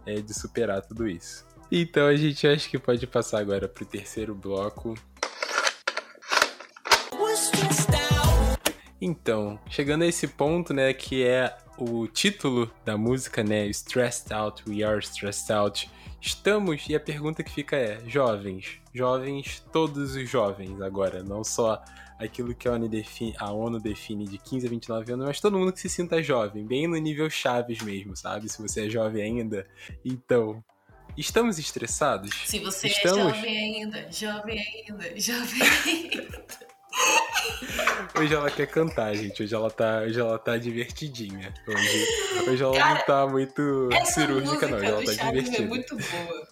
é, 0.05 0.15
de 0.15 0.33
superar 0.33 0.81
tudo 0.81 1.07
isso. 1.07 1.45
Então 1.71 2.07
a 2.07 2.15
gente 2.15 2.45
acho 2.47 2.69
que 2.69 2.77
pode 2.77 3.05
passar 3.07 3.39
agora 3.39 3.67
pro 3.67 3.85
terceiro 3.85 4.35
bloco, 4.35 4.93
Então, 9.01 9.59
chegando 9.67 10.03
a 10.03 10.07
esse 10.07 10.27
ponto, 10.27 10.75
né, 10.75 10.93
que 10.93 11.23
é 11.23 11.57
o 11.75 12.05
título 12.05 12.71
da 12.85 12.95
música, 12.95 13.43
né, 13.43 13.65
Stressed 13.67 14.31
Out, 14.31 14.63
We 14.69 14.83
Are 14.83 14.99
Stressed 14.99 15.51
Out. 15.51 15.89
Estamos, 16.21 16.87
e 16.87 16.95
a 16.95 16.99
pergunta 16.99 17.43
que 17.43 17.51
fica 17.51 17.75
é, 17.75 17.99
jovens, 18.07 18.79
jovens, 18.93 19.65
todos 19.71 20.15
os 20.15 20.29
jovens 20.29 20.79
agora, 20.79 21.23
não 21.23 21.43
só 21.43 21.83
aquilo 22.19 22.53
que 22.53 22.67
a 22.67 22.73
ONU, 22.73 22.87
define, 22.87 23.33
a 23.39 23.51
ONU 23.51 23.79
define 23.79 24.27
de 24.27 24.37
15 24.37 24.67
a 24.67 24.69
29 24.69 25.13
anos, 25.13 25.25
mas 25.25 25.41
todo 25.41 25.57
mundo 25.57 25.73
que 25.73 25.79
se 25.79 25.89
sinta 25.89 26.21
jovem, 26.21 26.63
bem 26.63 26.87
no 26.87 26.95
nível 26.97 27.27
Chaves 27.27 27.81
mesmo, 27.81 28.15
sabe? 28.15 28.47
Se 28.47 28.61
você 28.61 28.85
é 28.85 28.89
jovem 28.89 29.23
ainda. 29.23 29.67
Então, 30.05 30.63
Estamos 31.17 31.59
estressados? 31.59 32.33
Se 32.45 32.59
você 32.59 32.87
Estamos... 32.87 33.33
é 33.33 33.35
jovem 33.35 33.57
ainda, 33.57 34.11
jovem 34.11 34.59
ainda, 34.59 35.19
jovem 35.19 35.61
ainda. 35.85 36.60
Hoje 38.19 38.33
ela 38.33 38.49
quer 38.51 38.67
cantar, 38.67 39.13
gente. 39.15 39.43
Hoje 39.43 39.53
ela 39.55 39.69
tá, 39.71 40.01
hoje 40.01 40.19
ela 40.19 40.37
tá 40.39 40.57
divertidinha. 40.57 41.53
Hoje, 41.67 42.05
hoje 42.49 42.63
ela 42.63 42.73
Cara, 42.77 42.95
não 42.95 43.05
tá 43.05 43.27
muito 43.27 43.89
Essa 43.93 44.11
cirúrgica, 44.21 44.67
não. 44.67 44.77
música 44.77 44.77
Hoje 44.77 44.85
ela 44.87 45.01
do 45.01 45.05
tá 45.05 45.13
Chaves 45.13 45.43
divertida. 45.43 45.63
é 45.63 45.67
muito 45.67 45.95
boa. 45.97 46.47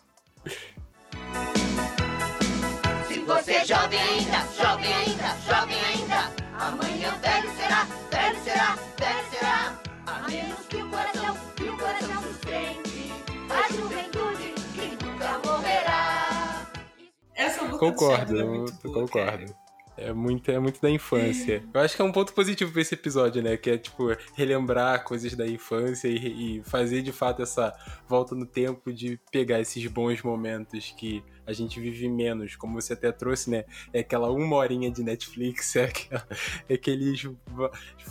Se 3.07 3.19
você 3.19 3.51
é 3.53 3.65
jovem 3.65 3.99
ainda, 3.99 4.45
jovem 4.61 4.93
ainda, 4.93 5.35
jovem 5.47 5.77
ainda, 5.85 6.31
amanhã 6.59 7.11
velho 7.21 7.49
será, 7.55 7.87
velho 8.11 8.43
será, 8.43 8.75
velho 8.97 9.29
será. 9.31 9.79
A 10.07 10.27
menos 10.27 10.59
que 10.67 10.77
o 10.77 10.89
coração, 10.89 11.37
que 11.55 11.63
o 11.63 11.77
coração 11.77 12.23
sustente 12.23 13.11
a 13.49 13.71
juventude 13.73 14.53
que 14.73 15.05
nunca 15.05 15.39
morrerá. 15.45 16.67
Essa 17.35 17.63
música 17.63 17.71
do 17.71 17.79
Concordo, 17.79 18.17
Chaves 18.37 18.39
é 18.39 18.43
muito 18.43 18.73
boa, 18.87 19.07
concordo. 19.07 19.45
cara. 19.45 19.68
É 20.01 20.13
muito, 20.13 20.49
é 20.49 20.59
muito 20.59 20.81
da 20.81 20.89
infância. 20.89 21.63
Eu 21.73 21.81
acho 21.81 21.95
que 21.95 22.01
é 22.01 22.05
um 22.05 22.11
ponto 22.11 22.33
positivo 22.33 22.71
pra 22.71 22.81
esse 22.81 22.93
episódio, 22.93 23.41
né? 23.41 23.57
Que 23.57 23.71
é, 23.71 23.77
tipo, 23.77 24.07
relembrar 24.33 25.03
coisas 25.03 25.35
da 25.35 25.45
infância 25.47 26.07
e, 26.07 26.59
e 26.59 26.63
fazer, 26.63 27.01
de 27.01 27.11
fato, 27.11 27.41
essa 27.41 27.73
volta 28.07 28.33
no 28.33 28.45
tempo 28.45 28.93
de 28.93 29.19
pegar 29.31 29.59
esses 29.59 29.85
bons 29.87 30.21
momentos 30.21 30.93
que 30.97 31.23
a 31.45 31.53
gente 31.53 31.79
vive 31.79 32.07
menos. 32.07 32.55
Como 32.55 32.79
você 32.79 32.93
até 32.93 33.11
trouxe, 33.11 33.49
né? 33.49 33.65
É 33.91 33.99
aquela 33.99 34.29
uma 34.31 34.55
horinha 34.55 34.89
de 34.89 35.03
Netflix, 35.03 35.75
é, 35.77 35.85
aquela, 35.85 36.27
é 36.69 36.73
aqueles 36.75 37.27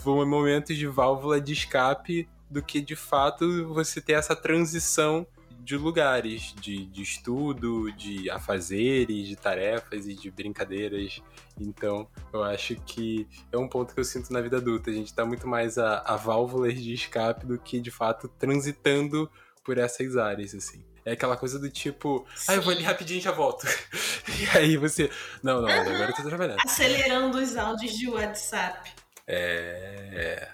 momentos 0.05 0.77
de 0.77 0.87
válvula 0.87 1.41
de 1.41 1.53
escape 1.53 2.27
do 2.49 2.61
que, 2.61 2.81
de 2.81 2.95
fato, 2.95 3.67
você 3.73 4.01
ter 4.01 4.13
essa 4.13 4.35
transição 4.35 5.25
de 5.69 5.77
lugares, 5.77 6.51
de, 6.59 6.83
de 6.87 7.03
estudo, 7.03 7.91
de 7.91 8.27
afazeres, 8.31 9.27
de 9.27 9.35
tarefas 9.35 10.07
e 10.07 10.15
de 10.15 10.31
brincadeiras. 10.31 11.21
Então, 11.59 12.09
eu 12.33 12.43
acho 12.43 12.75
que 12.77 13.27
é 13.51 13.57
um 13.57 13.67
ponto 13.67 13.93
que 13.93 13.99
eu 13.99 14.03
sinto 14.03 14.33
na 14.33 14.41
vida 14.41 14.57
adulta. 14.57 14.89
A 14.89 14.93
gente 14.93 15.13
tá 15.13 15.23
muito 15.23 15.47
mais 15.47 15.77
a, 15.77 15.99
a 15.99 16.15
válvulas 16.15 16.73
de 16.81 16.91
escape 16.91 17.45
do 17.45 17.59
que, 17.59 17.79
de 17.79 17.91
fato, 17.91 18.27
transitando 18.27 19.29
por 19.63 19.77
essas 19.77 20.17
áreas, 20.17 20.55
assim. 20.55 20.83
É 21.05 21.11
aquela 21.11 21.37
coisa 21.37 21.59
do 21.59 21.69
tipo, 21.69 22.25
ah, 22.47 22.55
eu 22.55 22.63
vou 22.63 22.73
ali 22.73 22.81
rapidinho 22.81 23.19
e 23.19 23.21
já 23.21 23.31
volto. 23.31 23.67
e 24.41 24.57
aí 24.57 24.75
você, 24.75 25.11
não, 25.43 25.61
não, 25.61 25.69
agora 25.69 26.09
eu 26.09 26.15
tô 26.15 26.23
trabalhando. 26.23 26.61
Acelerando 26.65 27.37
os 27.37 27.55
áudios 27.55 27.95
de 27.95 28.09
WhatsApp. 28.09 28.91
É. 29.27 30.49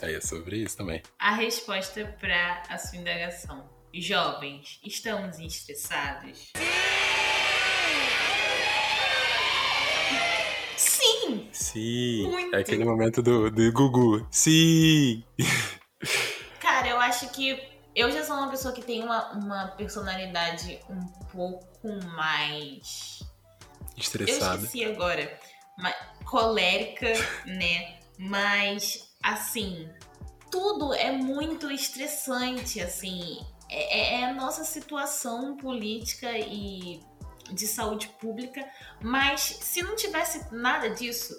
Aí 0.00 0.14
é 0.14 0.20
sobre 0.22 0.56
isso 0.56 0.78
também. 0.78 1.02
A 1.18 1.34
resposta 1.34 2.06
para 2.18 2.62
a 2.70 2.78
sua 2.78 2.98
indagação. 2.98 3.75
Jovens, 3.94 4.78
estamos 4.84 5.38
estressados? 5.38 6.52
Sim! 10.76 11.48
Sim. 11.52 12.28
Muito. 12.30 12.54
É 12.56 12.60
aquele 12.60 12.84
momento 12.84 13.22
do, 13.22 13.50
do 13.50 13.72
Gugu. 13.72 14.26
Sim! 14.30 15.24
Cara, 16.60 16.88
eu 16.88 16.98
acho 17.00 17.28
que 17.30 17.58
eu 17.94 18.10
já 18.10 18.24
sou 18.24 18.36
uma 18.36 18.50
pessoa 18.50 18.74
que 18.74 18.82
tem 18.82 19.02
uma, 19.02 19.32
uma 19.32 19.68
personalidade 19.68 20.78
um 20.90 21.06
pouco 21.32 21.88
mais. 22.14 23.20
Eu 23.96 24.02
Estressado. 24.02 24.64
esqueci 24.64 24.84
agora. 24.84 25.38
ma- 25.78 25.94
colérica, 26.24 27.10
né? 27.46 27.98
Mas, 28.18 29.14
assim, 29.22 29.88
tudo 30.50 30.92
é 30.92 31.10
muito 31.12 31.70
estressante, 31.70 32.80
assim. 32.80 33.38
É, 33.68 34.20
é 34.20 34.24
a 34.24 34.34
nossa 34.34 34.64
situação 34.64 35.56
política 35.56 36.38
e 36.38 37.00
de 37.52 37.66
saúde 37.66 38.08
pública. 38.20 38.66
Mas 39.00 39.40
se 39.40 39.82
não 39.82 39.96
tivesse 39.96 40.52
nada 40.54 40.90
disso, 40.90 41.38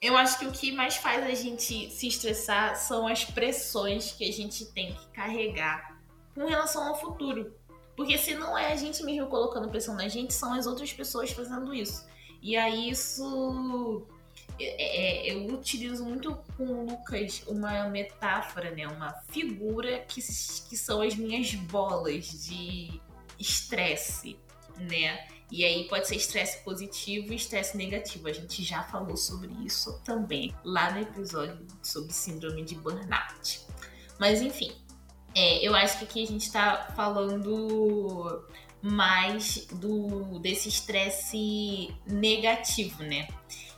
eu 0.00 0.16
acho 0.16 0.38
que 0.38 0.46
o 0.46 0.52
que 0.52 0.72
mais 0.72 0.96
faz 0.96 1.24
a 1.24 1.34
gente 1.34 1.90
se 1.90 2.06
estressar 2.06 2.76
são 2.76 3.06
as 3.06 3.24
pressões 3.24 4.12
que 4.12 4.28
a 4.28 4.32
gente 4.32 4.66
tem 4.72 4.92
que 4.92 5.06
carregar 5.08 5.98
com 6.34 6.46
relação 6.46 6.88
ao 6.88 7.00
futuro. 7.00 7.54
Porque 7.96 8.18
se 8.18 8.34
não 8.34 8.58
é 8.58 8.72
a 8.72 8.76
gente 8.76 9.02
mesmo 9.04 9.28
colocando 9.28 9.68
pressão 9.68 9.94
na 9.94 10.08
gente, 10.08 10.34
são 10.34 10.52
as 10.52 10.66
outras 10.66 10.92
pessoas 10.92 11.30
fazendo 11.30 11.72
isso. 11.72 12.06
E 12.42 12.56
aí 12.56 12.90
isso. 12.90 14.06
É- 14.58 15.28
é- 15.28 15.32
eu 15.32 15.46
utilizo 15.46 16.04
muito 16.04 16.34
com 16.56 16.64
o 16.64 16.86
Lucas 16.86 17.42
uma 17.46 17.88
metáfora, 17.88 18.70
né? 18.70 18.86
Uma 18.86 19.12
figura 19.28 20.00
que, 20.00 20.20
que 20.20 20.76
são 20.76 21.02
as 21.02 21.14
minhas 21.14 21.54
bolas 21.54 22.46
de 22.46 23.00
estresse, 23.38 24.38
né? 24.78 25.26
E 25.50 25.64
aí 25.64 25.86
pode 25.88 26.08
ser 26.08 26.16
estresse 26.16 26.64
positivo 26.64 27.32
e 27.32 27.36
estresse 27.36 27.76
negativo. 27.76 28.28
A 28.28 28.32
gente 28.32 28.62
já 28.62 28.82
falou 28.82 29.16
sobre 29.16 29.52
isso 29.64 30.00
também 30.04 30.54
lá 30.64 30.90
no 30.90 31.00
episódio 31.00 31.66
sobre 31.82 32.12
síndrome 32.12 32.64
de 32.64 32.74
burnout. 32.74 33.60
Mas 34.18 34.40
enfim, 34.40 34.72
é, 35.34 35.66
eu 35.66 35.74
acho 35.74 35.98
que 35.98 36.04
aqui 36.04 36.22
a 36.22 36.26
gente 36.26 36.50
tá 36.50 36.92
falando 36.94 38.44
mais 38.80 39.66
do 39.72 40.38
desse 40.40 40.68
estresse 40.68 41.94
negativo, 42.06 43.02
né? 43.02 43.28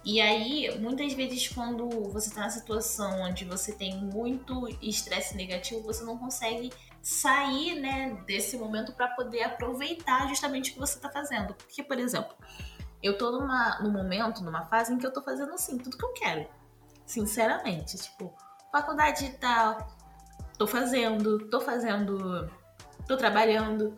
E 0.06 0.20
aí, 0.20 0.78
muitas 0.78 1.12
vezes, 1.14 1.48
quando 1.48 1.88
você 2.12 2.32
tá 2.32 2.42
na 2.42 2.50
situação 2.50 3.22
onde 3.22 3.44
você 3.44 3.72
tem 3.72 4.00
muito 4.00 4.68
estresse 4.80 5.36
negativo, 5.36 5.82
você 5.82 6.04
não 6.04 6.16
consegue 6.16 6.72
sair, 7.02 7.80
né, 7.80 8.16
desse 8.24 8.56
momento 8.56 8.92
para 8.92 9.08
poder 9.08 9.42
aproveitar 9.42 10.28
justamente 10.28 10.70
o 10.70 10.74
que 10.74 10.78
você 10.78 11.00
tá 11.00 11.10
fazendo. 11.10 11.54
Porque, 11.54 11.82
por 11.82 11.98
exemplo, 11.98 12.36
eu 13.02 13.18
tô 13.18 13.32
numa, 13.32 13.80
num 13.80 13.90
momento, 13.90 14.44
numa 14.44 14.64
fase 14.66 14.92
em 14.92 14.98
que 14.98 15.04
eu 15.04 15.12
tô 15.12 15.20
fazendo 15.20 15.52
assim, 15.52 15.76
tudo 15.76 15.98
que 15.98 16.04
eu 16.04 16.12
quero. 16.12 16.46
Sinceramente, 17.04 17.96
tipo, 17.96 18.32
faculdade 18.70 19.36
tal, 19.40 19.88
tô 20.56 20.68
fazendo, 20.68 21.50
tô 21.50 21.60
fazendo, 21.60 22.48
tô 23.08 23.16
trabalhando, 23.16 23.92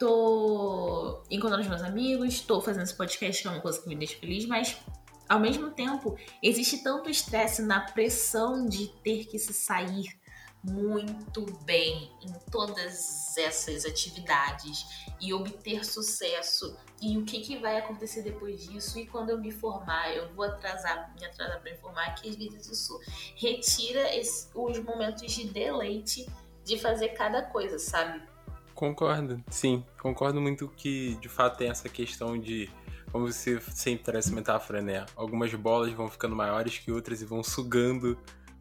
tô 0.00 1.22
encontrando 1.30 1.62
os 1.62 1.68
meus 1.68 1.82
amigos, 1.82 2.40
tô 2.40 2.60
fazendo 2.60 2.82
esse 2.82 2.96
podcast 2.96 3.40
que 3.40 3.46
é 3.46 3.52
uma 3.52 3.60
coisa 3.60 3.80
que 3.80 3.88
me 3.88 3.94
deixa 3.94 4.18
feliz, 4.18 4.46
mas 4.46 4.82
ao 5.28 5.40
mesmo 5.40 5.70
tempo 5.70 6.16
existe 6.42 6.82
tanto 6.82 7.08
estresse 7.10 7.62
na 7.62 7.80
pressão 7.80 8.66
de 8.68 8.88
ter 9.02 9.24
que 9.26 9.38
se 9.38 9.52
sair 9.52 10.18
muito 10.62 11.44
bem 11.64 12.10
em 12.22 12.32
todas 12.50 13.36
essas 13.36 13.84
atividades 13.84 14.86
e 15.20 15.32
obter 15.34 15.84
sucesso 15.84 16.74
e 17.02 17.18
o 17.18 17.24
que, 17.24 17.40
que 17.40 17.58
vai 17.58 17.76
acontecer 17.76 18.22
depois 18.22 18.66
disso 18.66 18.98
e 18.98 19.06
quando 19.06 19.28
eu 19.30 19.38
me 19.38 19.50
formar 19.50 20.10
eu 20.14 20.32
vou 20.34 20.44
atrasar 20.46 21.14
me 21.14 21.24
atrasar 21.26 21.60
para 21.60 21.70
me 21.70 21.76
formar 21.78 22.14
que 22.14 22.28
às 22.30 22.36
vezes 22.36 22.66
isso 22.66 22.98
retira 23.36 24.14
esse- 24.16 24.48
os 24.54 24.78
momentos 24.78 25.30
de 25.30 25.46
deleite 25.48 26.26
de 26.64 26.78
fazer 26.78 27.10
cada 27.10 27.42
coisa 27.42 27.78
sabe 27.78 28.22
Concordo, 28.74 29.40
sim. 29.50 29.84
Concordo 30.02 30.40
muito 30.40 30.66
que, 30.68 31.14
de 31.20 31.28
fato, 31.28 31.58
tem 31.58 31.70
essa 31.70 31.88
questão 31.88 32.36
de. 32.36 32.68
Como 33.14 33.30
você 33.30 33.60
sempre 33.72 34.02
traz 34.02 34.26
essa 34.26 34.34
metáfora, 34.34 34.82
né? 34.82 35.06
Algumas 35.14 35.54
bolas 35.54 35.92
vão 35.92 36.10
ficando 36.10 36.34
maiores 36.34 36.78
que 36.78 36.90
outras 36.90 37.22
e 37.22 37.24
vão 37.24 37.44
sugando 37.44 38.18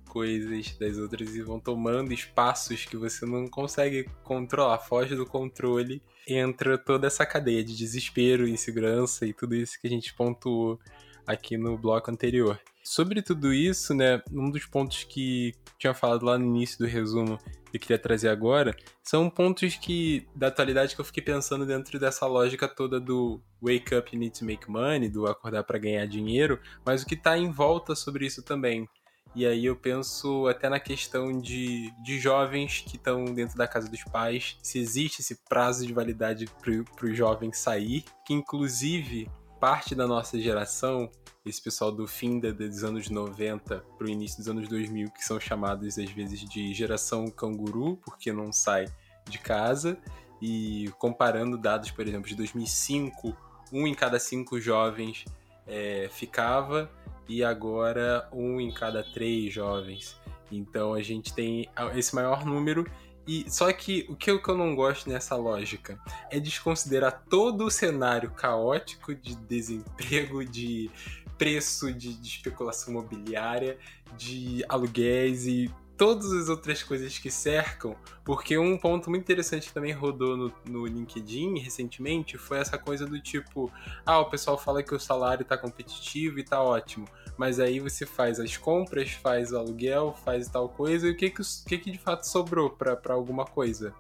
coisas 0.08 0.78
das 0.78 1.00
outras 1.00 1.36
e 1.36 1.42
vão 1.42 1.60
tomando 1.60 2.14
espaços 2.14 2.86
que 2.86 2.96
você 2.96 3.26
não 3.26 3.48
consegue 3.48 4.08
controlar, 4.24 4.78
foge 4.78 5.16
do 5.16 5.26
controle. 5.26 6.04
Entra 6.28 6.78
toda 6.78 7.08
essa 7.08 7.26
cadeia 7.26 7.64
de 7.64 7.76
desespero, 7.76 8.48
insegurança 8.48 9.26
e 9.26 9.34
tudo 9.34 9.56
isso 9.56 9.82
que 9.82 9.88
a 9.88 9.90
gente 9.90 10.14
pontuou 10.14 10.80
aqui 11.26 11.58
no 11.58 11.76
bloco 11.76 12.12
anterior. 12.12 12.62
Sobre 12.84 13.22
tudo 13.22 13.54
isso, 13.54 13.94
né, 13.94 14.22
um 14.32 14.50
dos 14.52 14.66
pontos 14.66 15.06
que 15.06 15.54
tinha 15.80 15.94
falado 15.94 16.26
lá 16.26 16.38
no 16.38 16.46
início 16.46 16.78
do 16.78 16.86
resumo 16.86 17.40
eu 17.74 17.80
queria 17.80 17.98
trazer 17.98 18.30
agora 18.30 18.76
são 19.02 19.28
pontos 19.30 19.76
que 19.76 20.28
da 20.36 20.48
atualidade 20.48 20.94
que 20.94 21.02
eu 21.02 21.06
fiquei 21.06 21.24
pensando 21.24 21.66
dentro 21.66 22.00
dessa 22.00 22.28
lógica 22.28 22.68
toda 22.68 23.00
do 23.00 23.42
wake 23.60 23.96
up 23.96 24.14
you 24.14 24.20
need 24.20 24.38
to 24.38 24.46
make 24.46 24.70
money, 24.70 25.10
do 25.10 25.26
acordar 25.26 25.64
para 25.64 25.80
ganhar 25.80 26.06
dinheiro, 26.06 26.60
mas 26.86 27.02
o 27.02 27.06
que 27.06 27.16
está 27.16 27.36
em 27.38 27.50
volta 27.50 27.96
sobre 27.96 28.28
isso 28.28 28.44
também. 28.44 28.88
E 29.36 29.48
aí 29.48 29.66
eu 29.66 29.76
penso 29.76 30.48
até 30.48 30.70
na 30.70 30.80
questão 30.80 31.42
de, 31.42 31.92
de 32.04 32.20
jovens 32.20 32.84
que 32.88 32.98
estão 32.98 33.26
dentro 33.26 33.58
da 33.58 33.68
casa 33.68 33.90
dos 33.90 34.04
pais, 34.04 34.56
se 34.62 34.78
existe 34.78 35.22
esse 35.22 35.44
prazo 35.50 35.88
de 35.88 35.94
validade 35.94 36.46
para 36.62 37.08
o 37.08 37.16
jovem 37.16 37.52
sair, 37.52 38.06
que 38.28 38.34
inclusive 38.34 39.28
parte 39.64 39.96
da 39.96 40.06
nossa 40.06 40.38
geração, 40.38 41.10
esse 41.46 41.62
pessoal 41.62 41.90
do 41.90 42.06
fim 42.06 42.38
da- 42.38 42.52
dos 42.52 42.84
anos 42.84 43.10
90 43.10 43.82
para 43.98 44.06
o 44.06 44.10
início 44.10 44.40
dos 44.40 44.50
anos 44.50 44.68
2000, 44.68 45.10
que 45.12 45.24
são 45.24 45.40
chamados 45.40 45.98
às 45.98 46.12
vezes 46.12 46.42
de 46.42 46.74
geração 46.74 47.30
canguru, 47.30 47.96
porque 48.04 48.34
não 48.34 48.52
sai 48.52 48.88
de 49.24 49.38
casa, 49.38 49.98
e 50.42 50.92
comparando 51.00 51.58
dados, 51.58 51.92
por 51.92 52.06
exemplo, 52.06 52.28
de 52.28 52.36
2005, 52.36 53.34
um 53.72 53.88
em 53.88 53.94
cada 53.94 54.20
cinco 54.20 54.60
jovens 54.60 55.24
é, 55.66 56.10
ficava, 56.12 56.92
e 57.30 57.42
agora 57.42 58.28
um 58.34 58.60
em 58.60 58.70
cada 58.70 59.02
três 59.02 59.54
jovens. 59.54 60.18
Então 60.52 60.94
a 60.94 61.02
gente 61.02 61.34
tem 61.34 61.70
esse 61.96 62.14
maior 62.14 62.46
número 62.46 62.86
E 63.28 63.50
só 63.50 63.72
que 63.72 64.06
o 64.10 64.16
que 64.16 64.30
eu, 64.30 64.42
que 64.42 64.50
eu 64.50 64.58
não 64.58 64.76
gosto 64.76 65.10
nessa 65.10 65.36
lógica 65.36 65.98
é 66.30 66.40
desconsiderar 66.40 67.24
todo 67.30 67.66
o 67.66 67.72
cenário 67.72 68.32
caótico 68.32 69.16
de 69.16 69.36
desemprego, 69.36 70.44
de 70.44 70.92
preço 71.38 71.92
de, 71.94 72.14
de 72.14 72.28
especulação 72.28 72.94
imobiliária, 72.94 73.78
de 74.18 74.64
aluguéis 74.68 75.48
e 75.48 75.72
todas 75.98 76.32
as 76.34 76.50
outras 76.50 76.84
coisas 76.84 77.18
que 77.18 77.30
cercam, 77.32 77.96
porque 78.26 78.58
um 78.58 78.78
ponto 78.78 79.10
muito 79.10 79.24
interessante 79.24 79.68
que 79.68 79.74
também 79.74 79.92
rodou 79.92 80.36
no, 80.36 80.54
no 80.68 80.86
LinkedIn 80.86 81.60
recentemente 81.60 82.38
foi 82.38 82.60
essa 82.60 82.78
coisa 82.78 83.06
do 83.06 83.20
tipo: 83.20 83.72
ah, 84.06 84.20
o 84.20 84.30
pessoal 84.30 84.58
fala 84.58 84.84
que 84.84 84.94
o 84.94 85.00
salário 85.00 85.46
tá 85.46 85.58
competitivo 85.58 86.40
e 86.40 86.44
tá 86.44 86.62
ótimo, 86.62 87.08
mas 87.38 87.60
aí 87.60 87.80
você 87.80 88.06
faz 88.06 88.40
as 88.40 88.58
compras, 88.58 89.12
faz 89.12 89.52
o 89.52 89.58
aluguel, 89.58 90.16
faz 90.24 90.48
tal 90.48 90.70
coisa, 90.70 91.08
e 91.08 91.12
o 91.12 91.18
que 91.18 91.30
que, 91.30 91.42
que, 91.68 91.78
que 91.78 91.92
de 91.92 91.98
fato 91.98 92.24
sobrou 92.24 92.70
para 92.70 93.14
alguma 93.14 93.46
coisa? 93.46 93.94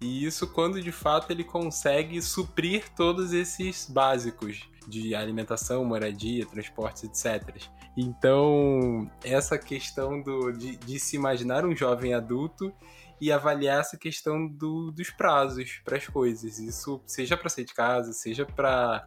E 0.00 0.24
isso 0.24 0.46
quando 0.46 0.80
de 0.80 0.92
fato 0.92 1.30
ele 1.30 1.42
consegue 1.42 2.22
suprir 2.22 2.88
todos 2.94 3.32
esses 3.32 3.88
básicos 3.90 4.68
de 4.86 5.14
alimentação, 5.14 5.84
moradia, 5.84 6.46
transportes, 6.46 7.04
etc. 7.04 7.62
Então, 7.96 9.10
essa 9.24 9.58
questão 9.58 10.22
do, 10.22 10.52
de, 10.52 10.76
de 10.76 11.00
se 11.00 11.16
imaginar 11.16 11.64
um 11.64 11.74
jovem 11.74 12.14
adulto 12.14 12.72
e 13.20 13.32
avaliar 13.32 13.80
essa 13.80 13.96
questão 13.96 14.46
do, 14.46 14.92
dos 14.92 15.10
prazos 15.10 15.80
para 15.84 15.96
as 15.96 16.06
coisas. 16.06 16.58
Isso 16.58 17.00
seja 17.04 17.36
para 17.36 17.48
sair 17.48 17.64
de 17.64 17.74
casa, 17.74 18.12
seja 18.12 18.46
para 18.46 19.04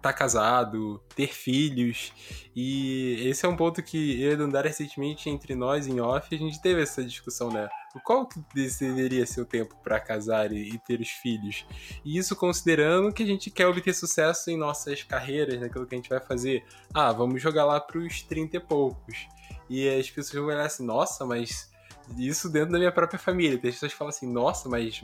tá 0.00 0.12
casado, 0.12 1.02
ter 1.14 1.28
filhos. 1.28 2.12
E 2.54 3.16
esse 3.28 3.44
é 3.44 3.48
um 3.48 3.56
ponto 3.56 3.82
que 3.82 4.20
eu 4.20 4.32
e 4.32 4.36
Dandara 4.36 4.68
recentemente 4.68 5.28
entre 5.28 5.54
nós 5.54 5.86
em 5.86 6.00
off, 6.00 6.34
a 6.34 6.38
gente 6.38 6.60
teve 6.60 6.82
essa 6.82 7.04
discussão, 7.04 7.50
né? 7.50 7.68
Qual 8.04 8.26
que 8.26 8.40
deveria 8.54 9.26
ser 9.26 9.40
o 9.40 9.44
tempo 9.44 9.76
para 9.82 9.98
casar 10.00 10.52
e, 10.52 10.74
e, 10.74 10.78
ter 10.78 11.00
os 11.00 11.08
filhos? 11.08 11.66
E 12.04 12.16
isso 12.16 12.36
considerando 12.36 13.12
que 13.12 13.22
a 13.22 13.26
gente 13.26 13.50
quer 13.50 13.66
obter 13.66 13.94
sucesso 13.94 14.50
em 14.50 14.56
nossas 14.56 15.02
carreiras, 15.02 15.60
naquilo 15.60 15.86
que 15.86 15.94
a 15.94 15.98
gente 15.98 16.08
vai 16.08 16.20
fazer. 16.20 16.64
Ah, 16.94 17.12
vamos 17.12 17.42
jogar 17.42 17.64
lá 17.64 17.80
para 17.80 17.98
os 17.98 18.22
30 18.22 18.56
e 18.56 18.60
poucos. 18.60 19.28
E 19.68 19.88
as 19.88 20.08
pessoas 20.10 20.34
vão 20.34 20.46
olhar 20.46 20.66
assim, 20.66 20.84
nossa, 20.84 21.26
mas 21.26 21.70
isso 22.18 22.48
dentro 22.48 22.72
da 22.72 22.78
minha 22.78 22.92
própria 22.92 23.18
família. 23.18 23.58
Tem 23.58 23.70
pessoas 23.70 23.92
que 23.92 23.98
falam 23.98 24.10
assim, 24.10 24.30
nossa, 24.30 24.68
mas 24.68 25.00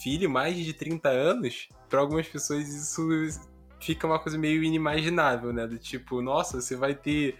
filho 0.00 0.28
mais 0.28 0.56
de 0.56 0.72
30 0.72 1.08
anos? 1.08 1.68
Para 1.88 2.00
algumas 2.00 2.26
pessoas 2.26 2.68
isso 2.68 3.08
fica 3.80 4.06
uma 4.06 4.18
coisa 4.18 4.38
meio 4.38 4.62
inimaginável, 4.62 5.52
né? 5.52 5.66
Do 5.66 5.78
tipo, 5.78 6.20
nossa, 6.22 6.60
você 6.60 6.76
vai 6.76 6.94
ter, 6.94 7.36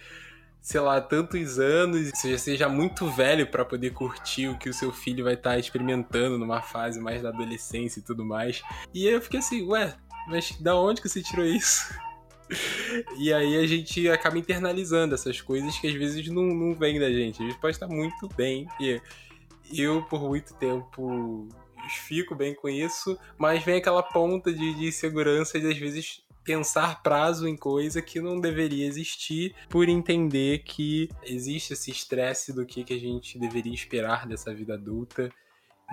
sei 0.61 0.81
lá, 0.81 1.00
tantos 1.00 1.59
anos, 1.59 2.11
você 2.11 2.33
já 2.33 2.38
seja 2.38 2.68
muito 2.68 3.09
velho 3.11 3.46
para 3.46 3.64
poder 3.64 3.90
curtir 3.90 4.48
o 4.48 4.59
que 4.59 4.68
o 4.68 4.74
seu 4.74 4.92
filho 4.92 5.24
vai 5.24 5.35
estar 5.35 5.50
tá 5.50 5.59
experimentando 5.59 6.38
numa 6.38 6.62
fase 6.62 7.00
mais 7.00 7.22
da 7.22 7.29
adolescência 7.29 8.00
e 8.00 8.03
tudo 8.03 8.24
mais. 8.24 8.62
E 8.92 9.07
eu 9.07 9.20
fiquei 9.20 9.40
assim, 9.40 9.66
ué, 9.68 9.94
mas 10.26 10.53
da 10.61 10.74
onde 10.76 11.00
que 11.00 11.09
você 11.09 11.22
tirou 11.22 11.44
isso? 11.44 11.94
e 13.18 13.33
aí 13.33 13.57
a 13.57 13.66
gente 13.66 14.09
acaba 14.09 14.38
internalizando 14.38 15.14
essas 15.14 15.40
coisas 15.40 15.79
que 15.79 15.87
às 15.87 15.94
vezes 15.94 16.26
não, 16.29 16.42
não 16.42 16.74
da 16.74 17.11
gente. 17.11 17.42
A 17.42 17.46
gente 17.46 17.59
pode 17.59 17.76
estar 17.76 17.88
muito 17.88 18.29
bem. 18.35 18.66
E 18.81 19.00
eu, 19.72 20.03
por 20.03 20.20
muito 20.20 20.55
tempo, 20.55 21.48
fico 21.88 22.35
bem 22.35 22.55
com 22.55 22.68
isso, 22.68 23.18
mas 23.38 23.62
vem 23.62 23.76
aquela 23.76 24.03
ponta 24.03 24.53
de, 24.53 24.74
de 24.74 24.87
insegurança 24.87 25.59
e 25.59 25.66
às 25.66 25.79
vezes 25.79 26.22
pensar 26.44 27.03
prazo 27.03 27.46
em 27.46 27.57
coisa 27.57 28.00
que 28.00 28.20
não 28.20 28.40
deveria 28.40 28.87
existir 28.87 29.55
por 29.68 29.88
entender 29.88 30.61
que 30.61 31.09
existe 31.22 31.72
esse 31.72 31.90
estresse 31.90 32.53
do 32.53 32.64
que, 32.64 32.85
que 32.85 32.94
a 32.94 32.98
gente 32.98 33.38
deveria 33.38 33.74
esperar 33.74 34.26
dessa 34.26 34.55
vida 34.55 34.74
adulta. 34.74 35.31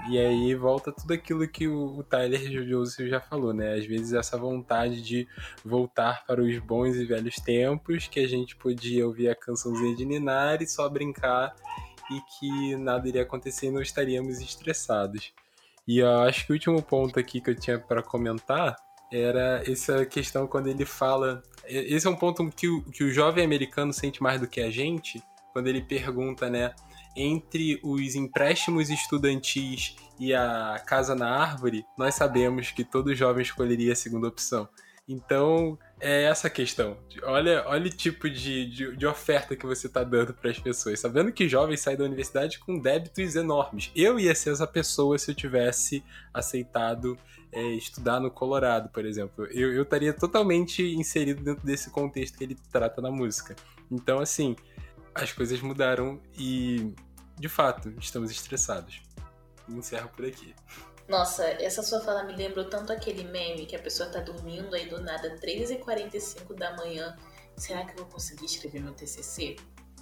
E 0.09 0.19
aí 0.19 0.53
volta 0.53 0.91
tudo 0.91 1.11
aquilo 1.13 1.47
que 1.47 1.67
o, 1.67 2.03
Tyler 2.03 2.39
Joseph 2.67 3.09
já 3.09 3.19
falou, 3.19 3.51
né? 3.51 3.73
Às 3.73 3.85
vezes 3.85 4.13
essa 4.13 4.37
vontade 4.37 5.01
de 5.01 5.27
voltar 5.65 6.23
para 6.25 6.41
os 6.41 6.57
bons 6.59 6.95
e 6.95 7.03
velhos 7.03 7.35
tempos, 7.37 8.07
que 8.07 8.19
a 8.19 8.27
gente 8.27 8.55
podia 8.55 9.05
ouvir 9.07 9.29
a 9.29 9.35
cançãozinha 9.35 9.95
de 9.95 10.05
Ninar 10.05 10.61
e 10.61 10.67
só 10.67 10.87
brincar 10.87 11.55
e 12.11 12.21
que 12.39 12.75
nada 12.77 13.07
iria 13.07 13.23
acontecer 13.23 13.67
e 13.67 13.71
não 13.71 13.81
estaríamos 13.81 14.39
estressados. 14.39 15.33
E 15.87 15.99
eu 15.99 16.19
acho 16.21 16.45
que 16.45 16.51
o 16.51 16.55
último 16.55 16.81
ponto 16.81 17.19
aqui 17.19 17.41
que 17.41 17.49
eu 17.49 17.55
tinha 17.55 17.79
para 17.79 18.03
comentar 18.03 18.75
era 19.11 19.63
essa 19.69 20.05
questão 20.05 20.47
quando 20.47 20.67
ele 20.67 20.85
fala. 20.85 21.43
Esse 21.65 22.07
é 22.07 22.09
um 22.09 22.15
ponto 22.15 22.49
que 22.49 22.67
o, 22.67 22.83
que 22.83 23.03
o 23.03 23.11
jovem 23.11 23.43
americano 23.43 23.93
sente 23.93 24.21
mais 24.21 24.39
do 24.39 24.47
que 24.47 24.61
a 24.61 24.69
gente, 24.69 25.21
quando 25.53 25.67
ele 25.67 25.81
pergunta, 25.81 26.49
né? 26.49 26.73
Entre 27.15 27.79
os 27.83 28.15
empréstimos 28.15 28.89
estudantis 28.89 29.95
e 30.19 30.33
a 30.33 30.81
casa 30.85 31.15
na 31.15 31.29
árvore, 31.29 31.83
nós 31.97 32.15
sabemos 32.15 32.71
que 32.71 32.83
todo 32.83 33.15
jovem 33.15 33.41
escolheria 33.41 33.93
a 33.93 33.95
segunda 33.95 34.27
opção. 34.27 34.69
Então, 35.07 35.77
é 35.99 36.23
essa 36.23 36.49
questão. 36.49 36.97
Olha, 37.23 37.63
olha 37.67 37.87
o 37.87 37.89
tipo 37.89 38.29
de, 38.29 38.65
de, 38.67 38.95
de 38.95 39.05
oferta 39.05 39.55
que 39.55 39.65
você 39.65 39.87
está 39.87 40.03
dando 40.03 40.33
para 40.33 40.51
as 40.51 40.59
pessoas. 40.59 40.99
Sabendo 40.99 41.31
que 41.31 41.49
jovens 41.49 41.81
saem 41.81 41.97
da 41.97 42.03
universidade 42.03 42.59
com 42.59 42.77
débitos 42.79 43.35
enormes. 43.35 43.91
Eu 43.95 44.19
ia 44.19 44.35
ser 44.35 44.51
essa 44.51 44.67
pessoa 44.67 45.17
se 45.17 45.31
eu 45.31 45.35
tivesse 45.35 46.03
aceitado 46.33 47.17
é, 47.51 47.61
estudar 47.71 48.19
no 48.19 48.29
Colorado, 48.29 48.89
por 48.89 49.05
exemplo. 49.05 49.45
Eu, 49.47 49.73
eu 49.73 49.83
estaria 49.83 50.13
totalmente 50.13 50.83
inserido 50.83 51.43
dentro 51.43 51.65
desse 51.65 51.89
contexto 51.89 52.37
que 52.37 52.43
ele 52.43 52.57
trata 52.71 53.01
na 53.01 53.09
música. 53.09 53.55
Então, 53.89 54.19
assim, 54.19 54.55
as 55.15 55.31
coisas 55.31 55.59
mudaram 55.61 56.21
e, 56.37 56.93
de 57.39 57.49
fato, 57.49 57.93
estamos 57.99 58.29
estressados. 58.29 59.01
Encerro 59.67 60.09
por 60.09 60.25
aqui. 60.25 60.53
Nossa, 61.07 61.45
essa 61.45 61.81
sua 61.81 62.01
fala 62.01 62.23
me 62.23 62.35
lembrou 62.35 62.65
tanto 62.65 62.91
aquele 62.91 63.23
meme 63.23 63.65
que 63.65 63.75
a 63.75 63.79
pessoa 63.79 64.09
tá 64.09 64.19
dormindo 64.19 64.75
aí 64.75 64.89
do 64.89 65.01
nada, 65.01 65.37
3h45 65.37 66.53
da 66.53 66.75
manhã. 66.75 67.15
Será 67.55 67.85
que 67.85 67.93
eu 67.93 68.03
vou 68.03 68.05
conseguir 68.07 68.45
escrever 68.45 68.81
meu 68.81 68.93
TCC? 68.93 69.55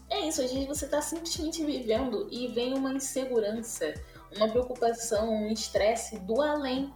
É 0.10 0.28
isso, 0.28 0.42
às 0.42 0.52
vezes 0.52 0.68
você 0.68 0.88
tá 0.88 1.02
simplesmente 1.02 1.64
vivendo 1.64 2.28
e 2.32 2.48
vem 2.48 2.74
uma 2.74 2.94
insegurança, 2.94 3.94
uma 4.36 4.50
preocupação, 4.50 5.30
um 5.30 5.52
estresse 5.52 6.20
do 6.20 6.42
além 6.42 6.92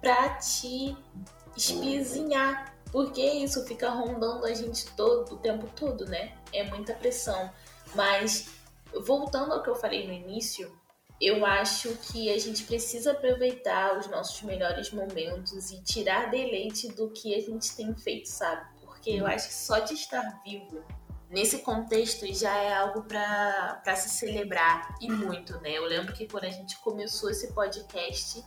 pra 0.00 0.34
te 0.34 0.96
espizinhar. 1.56 2.74
Porque 2.92 3.20
isso 3.20 3.64
fica 3.66 3.90
rondando 3.90 4.46
a 4.46 4.54
gente 4.54 4.86
todo 4.94 5.34
o 5.34 5.38
tempo 5.38 5.66
todo, 5.74 6.06
né? 6.06 6.34
É 6.52 6.62
muita 6.64 6.94
pressão. 6.94 7.50
Mas 7.94 8.48
voltando 9.04 9.52
ao 9.52 9.62
que 9.62 9.68
eu 9.68 9.74
falei 9.74 10.06
no 10.06 10.12
início, 10.12 10.72
eu 11.20 11.46
acho 11.46 11.96
que 11.96 12.30
a 12.30 12.38
gente 12.38 12.64
precisa 12.64 13.12
aproveitar 13.12 13.98
os 13.98 14.06
nossos 14.08 14.42
melhores 14.42 14.90
momentos 14.90 15.70
e 15.70 15.80
tirar 15.82 16.30
deleite 16.30 16.88
do 16.88 17.08
que 17.10 17.34
a 17.34 17.40
gente 17.40 17.74
tem 17.74 17.94
feito, 17.94 18.28
sabe? 18.28 18.66
Porque 18.84 19.10
eu 19.10 19.26
acho 19.26 19.48
que 19.48 19.54
só 19.54 19.78
de 19.78 19.94
estar 19.94 20.42
vivo 20.44 20.84
nesse 21.30 21.58
contexto 21.58 22.26
já 22.32 22.54
é 22.56 22.72
algo 22.72 23.02
para 23.02 23.96
se 23.96 24.10
celebrar 24.10 24.94
e 25.00 25.10
muito, 25.10 25.58
né? 25.60 25.72
Eu 25.72 25.84
lembro 25.84 26.12
que 26.12 26.26
quando 26.28 26.44
a 26.44 26.50
gente 26.50 26.78
começou 26.78 27.30
esse 27.30 27.52
podcast, 27.52 28.44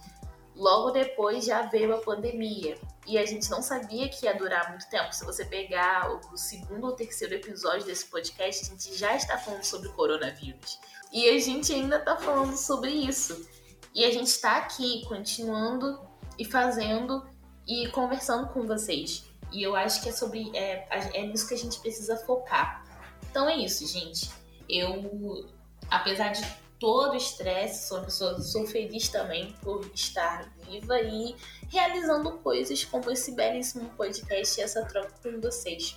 logo 0.55 0.91
depois 0.91 1.45
já 1.45 1.63
veio 1.63 1.93
a 1.95 1.99
pandemia 1.99 2.77
e 3.08 3.17
a 3.17 3.25
gente 3.25 3.49
não 3.49 3.62
sabia 3.62 4.08
que 4.10 4.25
ia 4.25 4.38
durar 4.38 4.69
muito 4.69 4.88
tempo. 4.89 5.12
Se 5.13 5.25
você 5.25 5.43
pegar 5.43 6.10
o 6.32 6.38
segundo 6.38 6.86
ou 6.86 6.95
terceiro 6.95 7.34
episódio 7.34 7.86
desse 7.86 8.05
podcast, 8.05 8.65
a 8.65 8.69
gente 8.69 8.95
já 8.95 9.15
está 9.15 9.38
falando 9.38 9.63
sobre 9.63 9.89
coronavírus. 9.89 10.79
E 11.12 11.28
a 11.30 11.39
gente 11.39 11.74
ainda 11.74 12.00
tá 12.00 12.17
falando 12.17 12.56
sobre 12.56 12.91
isso. 12.91 13.48
E 13.93 14.06
a 14.06 14.12
gente 14.12 14.39
tá 14.39 14.58
aqui 14.58 15.06
continuando 15.08 16.00
e 16.38 16.45
fazendo 16.45 17.28
e 17.67 17.88
conversando 17.89 18.48
com 18.50 18.65
vocês. 18.65 19.26
E 19.52 19.63
eu 19.63 19.76
acho 19.76 20.02
que 20.02 20.10
é 20.10 20.12
sobre. 20.12 20.52
É, 20.56 20.88
é 21.13 21.26
nisso 21.26 21.48
que 21.48 21.54
a 21.54 21.58
gente 21.58 21.80
precisa 21.80 22.15
focar. 22.17 22.86
Então 23.30 23.50
é 23.50 23.58
isso, 23.58 23.86
gente. 23.88 24.30
Eu, 24.67 25.48
apesar 25.89 26.32
de 26.32 26.45
todo 26.80 27.13
o 27.13 27.17
estresse, 27.17 27.88
sou 27.88 28.02
pessoa, 28.02 28.39
sou 28.41 28.65
feliz 28.65 29.10
também 29.10 29.54
por 29.62 29.86
estar 29.93 30.50
viva 30.65 31.02
e 31.02 31.36
realizando 31.67 32.32
coisas 32.39 32.86
como 32.86 33.12
esse 33.12 33.34
belíssimo 33.34 33.89
podcast 33.98 34.60
e 34.60 34.63
essa 34.63 34.86
troca 34.86 35.13
com 35.22 35.41
vocês. 35.41 35.95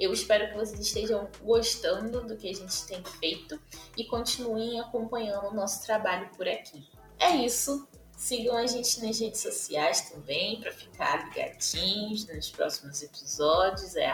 Eu 0.00 0.14
espero 0.14 0.48
que 0.48 0.54
vocês 0.54 0.80
estejam 0.80 1.28
gostando 1.42 2.26
do 2.26 2.34
que 2.34 2.48
a 2.48 2.54
gente 2.54 2.86
tem 2.86 3.04
feito 3.20 3.60
e 3.98 4.04
continuem 4.04 4.80
acompanhando 4.80 5.48
o 5.48 5.54
nosso 5.54 5.84
trabalho 5.84 6.30
por 6.34 6.48
aqui. 6.48 6.88
É 7.18 7.36
isso. 7.36 7.86
Sigam 8.16 8.56
a 8.56 8.66
gente 8.66 9.02
nas 9.02 9.20
redes 9.20 9.40
sociais 9.40 10.10
também 10.10 10.58
para 10.58 10.72
ficar 10.72 11.28
ligadinhos 11.28 12.26
nos 12.26 12.50
próximos 12.50 13.02
episódios. 13.02 13.94
É 13.94 14.10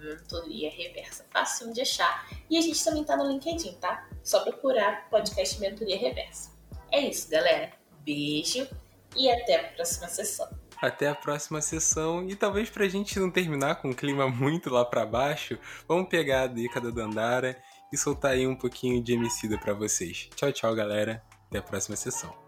mentoria 0.00 0.70
reversa, 0.70 1.24
fácil 1.30 1.72
de 1.72 1.82
achar. 1.82 2.28
E 2.50 2.58
a 2.58 2.60
gente 2.60 2.82
também 2.82 3.04
tá 3.04 3.16
no 3.16 3.28
LinkedIn, 3.28 3.74
tá? 3.74 4.08
Só 4.24 4.40
procurar 4.40 5.08
podcast 5.08 5.60
Mentoria 5.60 5.96
Reversa. 5.96 6.50
É 6.90 7.00
isso, 7.00 7.28
galera. 7.30 7.72
Beijo 8.04 8.68
e 9.16 9.30
até 9.30 9.56
a 9.56 9.72
próxima 9.72 10.08
sessão 10.08 10.48
até 10.80 11.08
a 11.08 11.14
próxima 11.14 11.60
sessão. 11.60 12.28
E 12.28 12.34
talvez 12.34 12.70
pra 12.70 12.88
gente 12.88 13.18
não 13.18 13.30
terminar 13.30 13.76
com 13.76 13.90
um 13.90 13.94
clima 13.94 14.28
muito 14.28 14.70
lá 14.70 14.84
para 14.84 15.06
baixo, 15.06 15.58
vamos 15.86 16.08
pegar 16.08 16.42
a 16.42 16.46
dica 16.46 16.80
da 16.80 16.90
Dandara 16.90 17.60
e 17.92 17.96
soltar 17.96 18.32
aí 18.32 18.46
um 18.46 18.56
pouquinho 18.56 19.02
de 19.02 19.14
Emicida 19.14 19.58
para 19.58 19.74
vocês. 19.74 20.28
Tchau, 20.34 20.52
tchau, 20.52 20.74
galera. 20.74 21.22
Até 21.48 21.58
a 21.58 21.62
próxima 21.62 21.96
sessão. 21.96 22.47